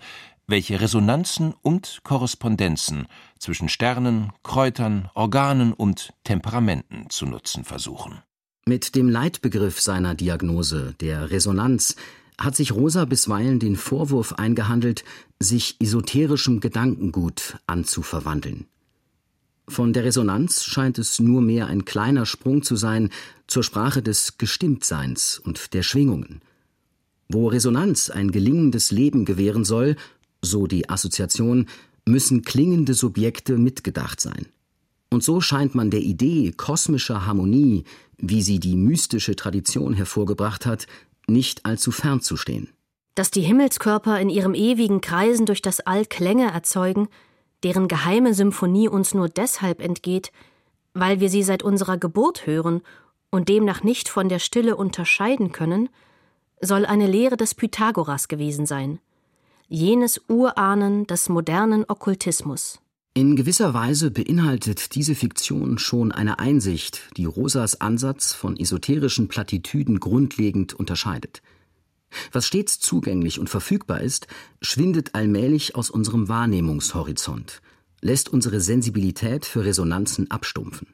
welche 0.48 0.82
Resonanzen 0.82 1.54
und 1.62 2.00
Korrespondenzen 2.04 3.08
zwischen 3.38 3.70
Sternen, 3.70 4.32
Kräutern, 4.44 5.10
Organen 5.14 5.74
und 5.74 6.14
Temperamenten 6.24 7.10
zu 7.10 7.26
nutzen 7.26 7.64
versuchen. 7.64 8.20
Mit 8.66 8.96
dem 8.96 9.10
Leitbegriff 9.10 9.80
seiner 9.80 10.16
Diagnose, 10.16 10.96
der 11.02 11.32
Resonanz, 11.32 11.96
hat 12.40 12.56
sich 12.56 12.72
Rosa 12.72 13.06
bisweilen 13.06 13.60
den 13.60 13.76
Vorwurf 13.76 14.34
eingehandelt, 14.34 15.04
sich 15.40 15.76
esoterischem 15.80 16.62
Gedankengut 16.62 17.58
anzuverwandeln. 17.68 18.68
Von 19.68 19.94
der 19.94 20.04
Resonanz 20.04 20.64
scheint 20.64 20.98
es 20.98 21.20
nur 21.20 21.42
mehr 21.42 21.68
ein 21.68 21.86
kleiner 21.86 22.26
Sprung 22.26 22.64
zu 22.64 22.76
sein 22.76 23.10
zur 23.46 23.64
Sprache 23.64 24.02
des 24.02 24.38
Gestimmtseins 24.38 25.38
und 25.38 25.74
der 25.74 25.84
Schwingungen. 25.84 26.42
Wo 27.32 27.48
Resonanz 27.48 28.10
ein 28.10 28.32
gelingendes 28.32 28.92
Leben 28.92 29.24
gewähren 29.24 29.64
soll, 29.64 29.96
so 30.42 30.66
die 30.66 30.90
Assoziation, 30.90 31.68
müssen 32.06 32.42
klingende 32.42 32.96
Subjekte 32.96 33.58
mitgedacht 33.58 34.20
sein. 34.20 34.48
Und 35.12 35.24
so 35.24 35.40
scheint 35.40 35.76
man 35.76 35.92
der 35.92 36.02
Idee 36.02 36.52
kosmischer 36.56 37.26
Harmonie, 37.26 37.84
wie 38.18 38.42
sie 38.42 38.60
die 38.60 38.76
mystische 38.76 39.36
Tradition 39.36 39.94
hervorgebracht 39.94 40.66
hat, 40.66 40.88
nicht 41.28 41.66
allzu 41.66 41.92
fern 41.92 42.22
zu 42.22 42.36
stehen. 42.36 42.70
Dass 43.16 43.32
die 43.32 43.42
Himmelskörper 43.42 44.20
in 44.20 44.30
ihrem 44.30 44.56
ewigen 44.56 45.02
Kreisen 45.02 45.46
durch 45.46 45.62
das 45.62 45.80
All 45.82 46.06
Klänge 46.06 46.52
erzeugen, 46.52 47.10
deren 47.64 47.88
geheime 47.88 48.34
Symphonie 48.34 48.88
uns 48.88 49.14
nur 49.14 49.30
deshalb 49.30 49.82
entgeht, 49.82 50.32
weil 50.94 51.20
wir 51.20 51.30
sie 51.30 51.44
seit 51.44 51.62
unserer 51.62 51.98
Geburt 51.98 52.48
hören 52.48 52.82
und 53.30 53.50
demnach 53.50 53.84
nicht 53.84 54.10
von 54.10 54.30
der 54.30 54.40
Stille 54.40 54.76
unterscheiden 54.76 55.52
können, 55.52 55.90
soll 56.62 56.86
eine 56.86 57.08
Lehre 57.08 57.38
des 57.38 57.56
Pythagoras 57.56 58.28
gewesen 58.28 58.66
sein 58.66 59.00
jenes 59.70 60.20
Urahnen 60.28 61.06
des 61.06 61.30
modernen 61.30 61.86
Okkultismus. 61.88 62.80
In 63.14 63.36
gewisser 63.36 63.74
Weise 63.74 64.12
beinhaltet 64.12 64.96
diese 64.96 65.14
Fiktion 65.14 65.78
schon 65.78 66.12
eine 66.12 66.40
Einsicht, 66.40 67.02
die 67.18 67.26
Rosas 67.26 67.80
Ansatz 67.80 68.34
von 68.34 68.58
esoterischen 68.58 69.28
Plattitüden 69.28 70.00
grundlegend 70.00 70.74
unterscheidet. 70.74 71.42
Was 72.32 72.48
stets 72.48 72.80
zugänglich 72.80 73.40
und 73.40 73.50
verfügbar 73.50 74.02
ist, 74.02 74.26
schwindet 74.62 75.14
allmählich 75.14 75.76
aus 75.76 75.92
unserem 75.92 76.28
Wahrnehmungshorizont, 76.28 77.62
lässt 78.02 78.30
unsere 78.30 78.62
Sensibilität 78.62 79.46
für 79.46 79.64
Resonanzen 79.66 80.32
abstumpfen. 80.32 80.88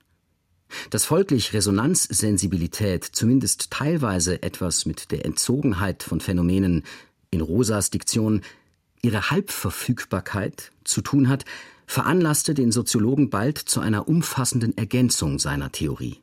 Dass 0.90 1.06
folglich 1.06 1.54
Resonanzsensibilität 1.54 3.04
zumindest 3.04 3.72
teilweise 3.72 4.42
etwas 4.44 4.86
mit 4.86 5.12
der 5.12 5.26
Entzogenheit 5.26 6.04
von 6.04 6.20
Phänomenen 6.20 6.84
in 7.32 7.42
Rosas 7.42 7.90
Diktion 7.90 8.42
ihre 9.02 9.30
Halbverfügbarkeit 9.30 10.72
zu 10.84 11.02
tun 11.02 11.30
hat, 11.30 11.46
veranlasste 11.88 12.54
den 12.54 12.72
Soziologen 12.72 13.30
bald 13.30 13.58
zu 13.58 13.80
einer 13.80 14.08
umfassenden 14.08 14.76
Ergänzung 14.78 15.40
seiner 15.40 15.72
Theorie. 15.72 16.22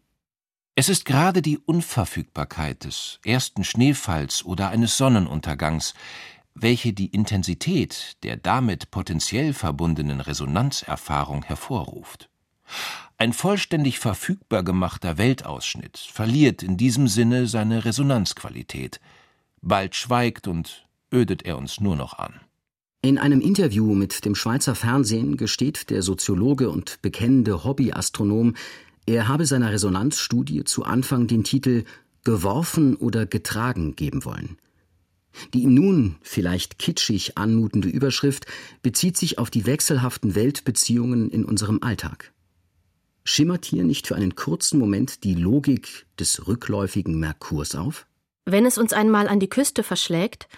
Es 0.75 0.89
ist 0.89 1.05
gerade 1.05 1.43
die 1.43 1.59
Unverfügbarkeit 1.59 2.85
des 2.85 3.21
ersten 3.25 3.63
Schneefalls 3.63 4.45
oder 4.45 4.71
eines 4.71 4.97
Sonnenuntergangs, 4.97 5.95
welche 6.55 6.93
die 6.93 7.07
Intensität 7.07 8.17
der 8.23 8.37
damit 8.37 8.91
potenziell 8.91 9.53
verbundenen 9.53 10.21
Resonanzerfahrung 10.21 11.43
hervorruft. 11.43 12.31
Ein 13.23 13.33
vollständig 13.33 14.01
verfügbar 14.01 14.65
gemachter 14.65 15.17
Weltausschnitt 15.17 15.97
verliert 15.97 16.65
in 16.65 16.77
diesem 16.77 17.07
Sinne 17.07 17.47
seine 17.47 17.85
Resonanzqualität. 17.85 18.99
Bald 19.61 19.95
schweigt 19.95 20.49
und 20.49 20.89
ödet 21.15 21.45
er 21.45 21.57
uns 21.57 21.79
nur 21.79 21.95
noch 21.95 22.19
an. 22.19 22.41
In 23.01 23.19
einem 23.19 23.41
Interview 23.41 23.95
mit 23.95 24.25
dem 24.25 24.35
Schweizer 24.35 24.75
Fernsehen 24.75 25.37
gesteht 25.37 25.91
der 25.91 26.03
Soziologe 26.03 26.69
und 26.69 27.01
bekennende 27.01 27.63
Hobbyastronom, 27.63 28.57
er 29.07 29.29
habe 29.29 29.47
seiner 29.47 29.71
Resonanzstudie 29.71 30.65
zu 30.65 30.83
Anfang 30.83 31.29
den 31.29 31.45
Titel 31.45 31.85
geworfen 32.25 32.97
oder 32.97 33.25
getragen 33.25 33.95
geben 33.95 34.25
wollen. 34.25 34.59
Die 35.55 35.63
ihm 35.63 35.75
nun 35.75 36.17
vielleicht 36.23 36.81
kitschig 36.81 37.39
anmutende 37.39 37.89
Überschrift 37.89 38.47
bezieht 38.83 39.17
sich 39.17 39.39
auf 39.39 39.49
die 39.49 39.65
wechselhaften 39.65 40.35
Weltbeziehungen 40.35 41.31
in 41.31 41.45
unserem 41.45 41.85
Alltag. 41.85 42.32
Schimmert 43.25 43.65
hier 43.65 43.85
nicht 43.85 44.09
für 44.09 44.17
einen 44.17 44.35
kurzen 44.35 44.79
Moment 44.79 45.23
die 45.25 45.35
Logik 45.35 46.07
des 46.19 46.49
rückläufigen 46.49 47.19
Merkurs 47.19 47.75
auf? 47.75 48.07
Wenn 48.45 48.67
es 48.67 48.79
uns 48.79 48.93
einmal 48.93 49.29
an 49.29 49.39
die 49.39 49.49
Küste 49.49 49.83
verschlägt, 49.83 50.49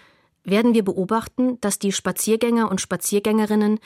werden 0.44 0.74
wir 0.74 0.85
beobachten, 0.85 1.61
dass 1.61 1.79
die 1.79 1.92
Spaziergänger 1.92 2.70
und 2.70 2.81
Spaziergängerinnen 2.81 3.81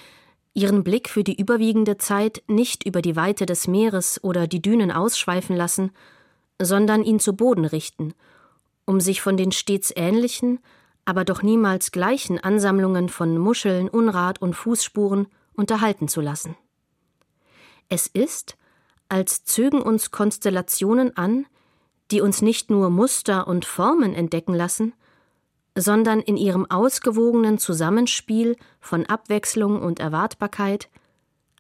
ihren 0.55 0.85
Blick 0.85 1.09
für 1.09 1.25
die 1.25 1.41
überwiegende 1.41 1.99
Zeit 1.99 2.43
nicht 2.47 2.85
über 2.85 3.03
die 3.03 3.17
Weite 3.17 3.47
des 3.47 3.69
Meeres 3.69 4.23
oder 4.23 4.47
die 4.47 4.63
Dünen 4.63 4.91
ausschweifen 4.91 5.57
lassen, 5.57 5.93
sondern 6.61 7.05
ihn 7.05 7.21
zu 7.21 7.35
Boden 7.35 7.65
richten, 7.65 8.15
um 8.85 9.01
sich 9.01 9.21
von 9.21 9.37
den 9.37 9.53
stets 9.53 9.93
ähnlichen, 9.95 10.59
aber 11.05 11.25
doch 11.25 11.43
niemals 11.43 11.93
gleichen 11.93 12.39
Ansammlungen 12.39 13.09
von 13.09 13.39
Muscheln, 13.39 13.89
Unrat 13.89 14.43
und 14.43 14.55
Fußspuren 14.55 15.27
unterhalten 15.55 16.09
zu 16.09 16.21
lassen. 16.21 16.57
Es 17.89 18.07
ist, 18.07 18.57
als 19.09 19.45
zögen 19.45 19.81
uns 19.83 20.11
Konstellationen 20.11 21.17
an, 21.17 21.47
die 22.11 22.21
uns 22.21 22.43
nicht 22.43 22.71
nur 22.71 22.91
Muster 22.91 23.47
und 23.47 23.65
Formen 23.65 24.15
entdecken 24.15 24.55
lassen, 24.55 24.95
sondern 25.77 26.21
in 26.21 26.37
ihrem 26.37 26.71
ausgewogenen 26.71 27.59
Zusammenspiel 27.59 28.57
von 28.81 29.07
Abwechslung 29.07 29.81
und 29.81 30.01
Erwartbarkeit 30.01 30.89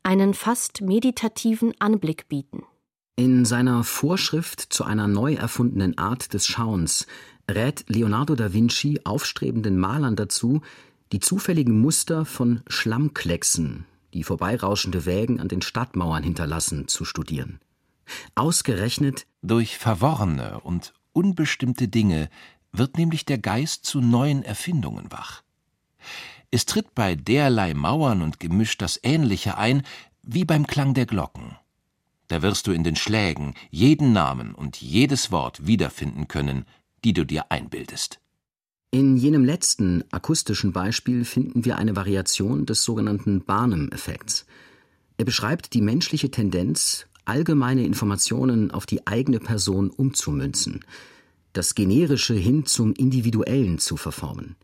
einen 0.02 0.34
fast 0.34 0.80
meditativen 0.80 1.74
Anblick 1.78 2.28
bieten. 2.28 2.64
In 3.16 3.44
seiner 3.44 3.84
Vorschrift 3.84 4.60
zu 4.60 4.84
einer 4.84 5.08
neu 5.08 5.34
erfundenen 5.34 5.98
Art 5.98 6.34
des 6.34 6.46
Schauens 6.46 7.06
rät 7.50 7.84
Leonardo 7.88 8.34
da 8.34 8.52
Vinci 8.52 9.00
aufstrebenden 9.04 9.78
Malern 9.78 10.16
dazu, 10.16 10.62
die 11.12 11.20
zufälligen 11.20 11.80
Muster 11.80 12.24
von 12.24 12.62
Schlammklecksen, 12.68 13.86
die 14.14 14.24
vorbeirauschende 14.24 15.04
Wägen 15.06 15.40
an 15.40 15.48
den 15.48 15.62
Stadtmauern 15.62 16.22
hinterlassen, 16.22 16.88
zu 16.88 17.04
studieren. 17.04 17.60
Ausgerechnet 18.34 19.26
durch 19.42 19.78
verworrene 19.78 20.60
und 20.60 20.94
unbestimmte 21.12 21.88
Dinge 21.88 22.30
wird 22.72 22.96
nämlich 22.96 23.24
der 23.24 23.38
Geist 23.38 23.84
zu 23.84 24.00
neuen 24.00 24.42
Erfindungen 24.42 25.10
wach. 25.10 25.42
Es 26.50 26.64
tritt 26.64 26.94
bei 26.94 27.14
derlei 27.14 27.74
Mauern 27.74 28.22
und 28.22 28.40
Gemisch 28.40 28.78
das 28.78 28.98
Ähnliche 29.02 29.58
ein 29.58 29.82
wie 30.22 30.44
beim 30.44 30.66
Klang 30.66 30.94
der 30.94 31.06
Glocken. 31.06 31.56
Da 32.28 32.42
wirst 32.42 32.66
du 32.66 32.72
in 32.72 32.84
den 32.84 32.96
Schlägen 32.96 33.54
jeden 33.70 34.12
Namen 34.12 34.54
und 34.54 34.80
jedes 34.80 35.30
Wort 35.32 35.66
wiederfinden 35.66 36.28
können, 36.28 36.66
die 37.04 37.12
du 37.12 37.24
dir 37.24 37.50
einbildest. 37.50 38.20
In 38.90 39.18
jenem 39.18 39.44
letzten 39.44 40.02
akustischen 40.12 40.72
Beispiel 40.72 41.26
finden 41.26 41.66
wir 41.66 41.76
eine 41.76 41.94
Variation 41.94 42.64
des 42.64 42.84
sogenannten 42.84 43.44
Barnum-Effekts. 43.44 44.46
Er 45.18 45.26
beschreibt 45.26 45.74
die 45.74 45.82
menschliche 45.82 46.30
Tendenz, 46.30 47.06
allgemeine 47.26 47.84
Informationen 47.84 48.70
auf 48.70 48.86
die 48.86 49.06
eigene 49.06 49.40
Person 49.40 49.90
umzumünzen, 49.90 50.86
das 51.52 51.74
Generische 51.74 52.32
hin 52.32 52.64
zum 52.64 52.94
Individuellen 52.94 53.78
zu 53.78 53.98
verformen. 53.98 54.56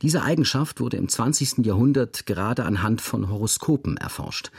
Diese 0.00 0.22
Eigenschaft 0.22 0.80
wurde 0.80 0.96
im 0.96 1.10
20. 1.10 1.58
Jahrhundert 1.66 2.24
gerade 2.24 2.64
anhand 2.64 3.02
von 3.02 3.28
Horoskopen 3.28 3.98
erforscht. 3.98 4.50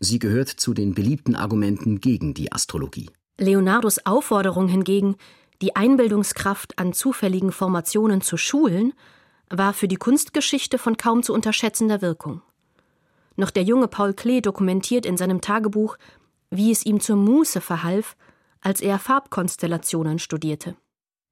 Sie 0.00 0.18
gehört 0.18 0.48
zu 0.48 0.72
den 0.72 0.94
beliebten 0.94 1.36
Argumenten 1.36 2.00
gegen 2.00 2.32
die 2.32 2.50
Astrologie. 2.50 3.10
Leonardos 3.38 4.06
Aufforderung 4.06 4.68
hingegen, 4.68 5.16
die 5.62 5.76
Einbildungskraft 5.76 6.78
an 6.78 6.92
zufälligen 6.92 7.52
Formationen 7.52 8.20
zu 8.20 8.36
schulen, 8.36 8.92
war 9.48 9.72
für 9.72 9.88
die 9.88 9.96
Kunstgeschichte 9.96 10.76
von 10.76 10.96
kaum 10.96 11.22
zu 11.22 11.32
unterschätzender 11.32 12.02
Wirkung. 12.02 12.42
Noch 13.36 13.50
der 13.50 13.62
junge 13.62 13.88
Paul 13.88 14.12
Klee 14.12 14.40
dokumentiert 14.40 15.06
in 15.06 15.16
seinem 15.16 15.40
Tagebuch, 15.40 15.96
wie 16.50 16.70
es 16.70 16.84
ihm 16.84 17.00
zur 17.00 17.16
Muße 17.16 17.60
verhalf, 17.60 18.16
als 18.60 18.80
er 18.80 18.98
Farbkonstellationen 18.98 20.18
studierte. 20.18 20.76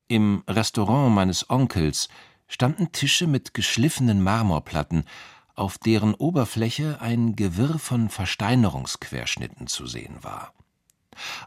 Im 0.08 0.42
Restaurant 0.48 1.14
meines 1.14 1.50
Onkels 1.50 2.08
standen 2.48 2.92
Tische 2.92 3.26
mit 3.26 3.54
geschliffenen 3.54 4.22
Marmorplatten, 4.22 5.04
auf 5.54 5.78
deren 5.78 6.14
Oberfläche 6.14 7.00
ein 7.00 7.36
Gewirr 7.36 7.78
von 7.78 8.08
Versteinerungsquerschnitten 8.08 9.66
zu 9.66 9.86
sehen 9.86 10.16
war. 10.22 10.52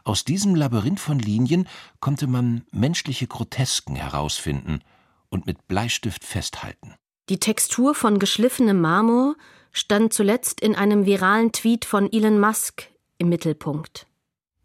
Aus 0.04 0.24
diesem 0.24 0.54
Labyrinth 0.54 1.00
von 1.00 1.18
Linien 1.18 1.68
konnte 2.00 2.26
man 2.26 2.62
menschliche 2.70 3.26
Grotesken 3.26 3.96
herausfinden 3.96 4.80
und 5.28 5.46
mit 5.46 5.66
Bleistift 5.66 6.24
festhalten. 6.24 6.94
Die 7.28 7.40
Textur 7.40 7.94
von 7.94 8.18
geschliffenem 8.18 8.80
Marmor 8.80 9.36
stand 9.72 10.12
zuletzt 10.12 10.60
in 10.60 10.74
einem 10.74 11.06
viralen 11.06 11.52
Tweet 11.52 11.84
von 11.84 12.12
Elon 12.12 12.38
Musk 12.38 12.84
im 13.18 13.28
Mittelpunkt. 13.28 14.06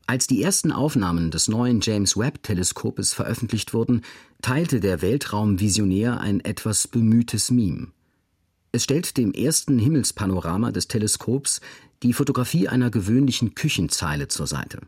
Als 0.06 0.26
die 0.26 0.42
ersten 0.42 0.72
Aufnahmen 0.72 1.30
des 1.30 1.48
neuen 1.48 1.82
James 1.82 2.18
Webb-Teleskopes 2.18 3.14
veröffentlicht 3.14 3.74
wurden, 3.74 4.02
teilte 4.42 4.80
der 4.80 5.02
Weltraumvisionär 5.02 6.20
ein 6.20 6.40
etwas 6.40 6.88
bemühtes 6.88 7.52
Meme. 7.52 7.90
Es 8.72 8.84
stellt 8.84 9.18
dem 9.18 9.34
ersten 9.34 9.80
Himmelspanorama 9.80 10.72
des 10.72 10.88
Teleskops 10.88 11.62
die 12.04 12.14
Fotografie 12.14 12.68
einer 12.68 12.90
gewöhnlichen 12.90 13.56
Küchenzeile 13.56 14.28
zur 14.28 14.48
Seite. 14.48 14.82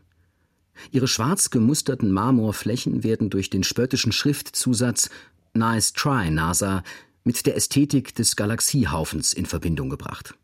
Ihre 0.90 1.08
schwarz 1.08 1.50
gemusterten 1.50 2.10
Marmorflächen 2.12 3.04
werden 3.04 3.30
durch 3.30 3.50
den 3.50 3.62
spöttischen 3.62 4.12
Schriftzusatz 4.12 5.10
Nice 5.54 5.92
try, 5.92 6.30
NASA 6.30 6.82
mit 7.24 7.46
der 7.46 7.56
Ästhetik 7.56 8.14
des 8.14 8.36
Galaxiehaufens 8.36 9.32
in 9.32 9.46
Verbindung 9.46 9.90
gebracht. 9.90 10.34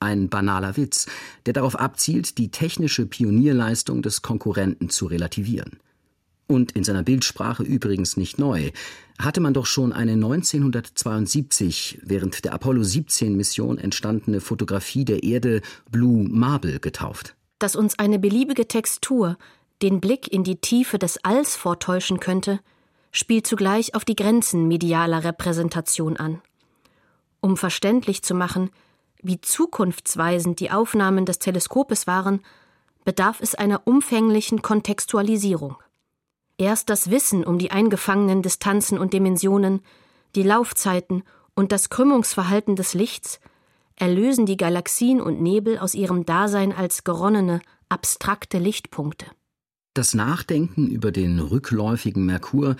Ein 0.00 0.28
banaler 0.28 0.76
Witz, 0.76 1.06
der 1.46 1.54
darauf 1.54 1.76
abzielt, 1.76 2.36
die 2.36 2.50
technische 2.50 3.06
Pionierleistung 3.06 4.02
des 4.02 4.22
Konkurrenten 4.22 4.90
zu 4.90 5.06
relativieren. 5.06 5.78
Und 6.46 6.72
in 6.72 6.84
seiner 6.84 7.02
Bildsprache 7.02 7.62
übrigens 7.62 8.18
nicht 8.18 8.38
neu, 8.38 8.70
hatte 9.18 9.40
man 9.40 9.54
doch 9.54 9.64
schon 9.66 9.92
eine 9.92 10.12
1972 10.12 12.00
während 12.02 12.44
der 12.44 12.52
Apollo 12.52 12.82
17 12.82 13.34
Mission 13.34 13.78
entstandene 13.78 14.40
Fotografie 14.40 15.06
der 15.06 15.22
Erde 15.22 15.62
Blue 15.90 16.28
Marble 16.28 16.80
getauft. 16.80 17.33
Dass 17.58 17.76
uns 17.76 17.98
eine 17.98 18.18
beliebige 18.18 18.66
Textur 18.68 19.36
den 19.82 20.00
Blick 20.00 20.32
in 20.32 20.44
die 20.44 20.60
Tiefe 20.60 20.98
des 20.98 21.24
Alls 21.24 21.56
vortäuschen 21.56 22.20
könnte, 22.20 22.60
spielt 23.12 23.46
zugleich 23.46 23.94
auf 23.94 24.04
die 24.04 24.16
Grenzen 24.16 24.66
medialer 24.66 25.24
Repräsentation 25.24 26.16
an. 26.16 26.42
Um 27.40 27.56
verständlich 27.56 28.22
zu 28.22 28.34
machen, 28.34 28.70
wie 29.22 29.40
zukunftsweisend 29.40 30.60
die 30.60 30.70
Aufnahmen 30.70 31.24
des 31.24 31.38
Teleskopes 31.38 32.06
waren, 32.06 32.40
bedarf 33.04 33.40
es 33.40 33.54
einer 33.54 33.86
umfänglichen 33.86 34.62
Kontextualisierung. 34.62 35.76
Erst 36.56 36.88
das 36.88 37.10
Wissen 37.10 37.44
um 37.44 37.58
die 37.58 37.70
eingefangenen 37.70 38.42
Distanzen 38.42 38.98
und 38.98 39.12
Dimensionen, 39.12 39.80
die 40.34 40.42
Laufzeiten 40.42 41.22
und 41.54 41.72
das 41.72 41.90
Krümmungsverhalten 41.90 42.76
des 42.76 42.94
Lichts 42.94 43.40
erlösen 43.96 44.46
die 44.46 44.56
Galaxien 44.56 45.20
und 45.20 45.40
Nebel 45.40 45.78
aus 45.78 45.94
ihrem 45.94 46.24
Dasein 46.26 46.72
als 46.72 47.04
geronnene, 47.04 47.60
abstrakte 47.88 48.58
Lichtpunkte. 48.58 49.26
Das 49.94 50.14
Nachdenken 50.14 50.88
über 50.88 51.12
den 51.12 51.38
rückläufigen 51.38 52.26
Merkur 52.26 52.76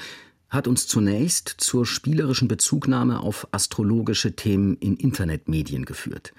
hat 0.48 0.66
uns 0.68 0.87
zunächst 0.87 1.48
zur 1.59 1.87
spielerischen 1.87 2.48
Bezugnahme 2.48 3.20
auf 3.20 3.48
astrologische 3.53 4.35
Themen 4.35 4.77
in 4.77 4.96
Internetmedien 4.96 5.85
geführt. 5.85 6.33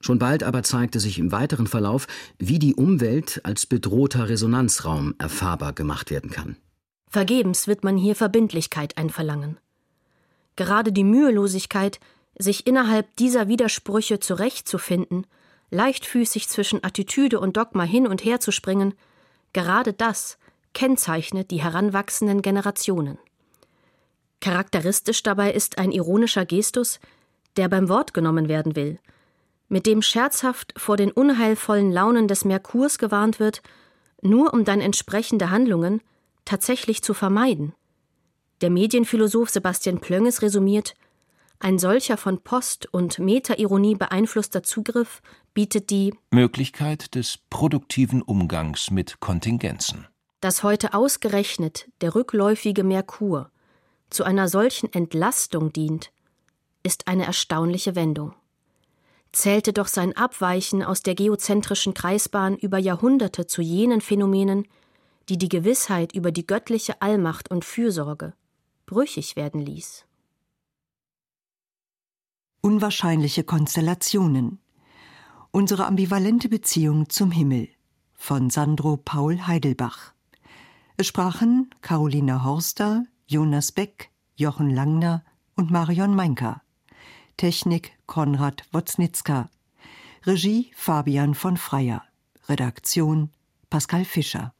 Schon 0.00 0.18
bald 0.18 0.42
aber 0.42 0.62
zeigte 0.62 0.98
sich 0.98 1.18
im 1.18 1.30
weiteren 1.30 1.66
Verlauf, 1.66 2.08
wie 2.38 2.58
die 2.58 2.74
Umwelt 2.74 3.40
als 3.44 3.66
bedrohter 3.66 4.28
Resonanzraum 4.28 5.14
erfahrbar 5.18 5.72
gemacht 5.72 6.10
werden 6.10 6.30
kann. 6.30 6.56
Vergebens 7.08 7.68
wird 7.68 7.84
man 7.84 7.96
hier 7.96 8.16
Verbindlichkeit 8.16 8.98
einverlangen. 8.98 9.58
Gerade 10.56 10.92
die 10.92 11.04
Mühelosigkeit, 11.04 12.00
sich 12.38 12.66
innerhalb 12.66 13.14
dieser 13.16 13.48
Widersprüche 13.48 14.20
zurechtzufinden, 14.20 15.26
leichtfüßig 15.70 16.48
zwischen 16.48 16.82
Attitüde 16.82 17.40
und 17.40 17.56
Dogma 17.56 17.84
hin 17.84 18.06
und 18.06 18.24
her 18.24 18.40
zu 18.40 18.52
springen, 18.52 18.94
gerade 19.52 19.92
das 19.92 20.38
kennzeichnet 20.74 21.50
die 21.50 21.62
heranwachsenden 21.62 22.42
Generationen. 22.42 23.18
Charakteristisch 24.40 25.22
dabei 25.22 25.52
ist 25.52 25.78
ein 25.78 25.92
ironischer 25.92 26.46
Gestus, 26.46 27.00
der 27.56 27.68
beim 27.68 27.88
Wort 27.88 28.14
genommen 28.14 28.48
werden 28.48 28.76
will– 28.76 28.98
mit 29.72 29.86
dem 29.86 30.02
scherzhaft 30.02 30.74
vor 30.76 30.98
den 30.98 31.10
unheilvollen 31.10 31.90
Launen 31.90 32.28
des 32.28 32.44
Merkurs 32.44 32.98
gewarnt 32.98 33.40
wird, 33.40 33.62
nur 34.20 34.52
um 34.52 34.66
dann 34.66 34.82
entsprechende 34.82 35.48
Handlungen 35.48 36.02
tatsächlich 36.44 37.02
zu 37.02 37.14
vermeiden. 37.14 37.72
Der 38.60 38.68
Medienphilosoph 38.68 39.48
Sebastian 39.48 39.98
Plönges 39.98 40.42
resümiert, 40.42 40.94
ein 41.62 41.78
solcher 41.78 42.16
von 42.16 42.42
Post- 42.42 42.92
und 42.92 43.18
Metaironie 43.18 43.94
beeinflusster 43.94 44.62
Zugriff 44.62 45.22
bietet 45.54 45.90
die 45.90 46.14
Möglichkeit 46.30 47.14
des 47.14 47.38
produktiven 47.50 48.22
Umgangs 48.22 48.90
mit 48.90 49.20
Kontingenzen. 49.20 50.06
Dass 50.40 50.62
heute 50.62 50.94
ausgerechnet 50.94 51.88
der 52.00 52.14
rückläufige 52.14 52.84
Merkur 52.84 53.50
zu 54.10 54.24
einer 54.24 54.48
solchen 54.48 54.92
Entlastung 54.92 55.72
dient, 55.72 56.12
ist 56.82 57.06
eine 57.06 57.24
erstaunliche 57.24 57.94
Wendung 57.94 58.34
zählte 59.32 59.72
doch 59.72 59.88
sein 59.88 60.16
Abweichen 60.16 60.82
aus 60.82 61.02
der 61.02 61.14
geozentrischen 61.14 61.94
Kreisbahn 61.94 62.56
über 62.56 62.78
Jahrhunderte 62.78 63.46
zu 63.46 63.62
jenen 63.62 64.00
Phänomenen, 64.00 64.68
die 65.28 65.38
die 65.38 65.48
Gewissheit 65.48 66.14
über 66.14 66.30
die 66.30 66.46
göttliche 66.46 67.00
Allmacht 67.00 67.50
und 67.50 67.64
Fürsorge 67.64 68.34
brüchig 68.86 69.36
werden 69.36 69.60
ließ. 69.60 70.04
Unwahrscheinliche 72.64 73.42
Konstellationen. 73.42 74.60
Unsere 75.50 75.84
ambivalente 75.84 76.48
Beziehung 76.48 77.08
zum 77.08 77.32
Himmel 77.32 77.68
von 78.14 78.50
Sandro 78.50 78.96
Paul 78.96 79.48
Heidelbach. 79.48 80.14
Es 80.96 81.08
sprachen 81.08 81.74
Carolina 81.80 82.44
Horster, 82.44 83.04
Jonas 83.26 83.72
Beck, 83.72 84.10
Jochen 84.36 84.70
Langner 84.70 85.24
und 85.56 85.72
Marion 85.72 86.14
Meinker. 86.14 86.62
Technik 87.36 87.98
Konrad 88.06 88.62
Woznitzka. 88.70 89.50
Regie 90.24 90.70
Fabian 90.76 91.34
von 91.34 91.56
Freyer. 91.56 92.04
Redaktion 92.48 93.30
Pascal 93.70 94.04
Fischer. 94.04 94.54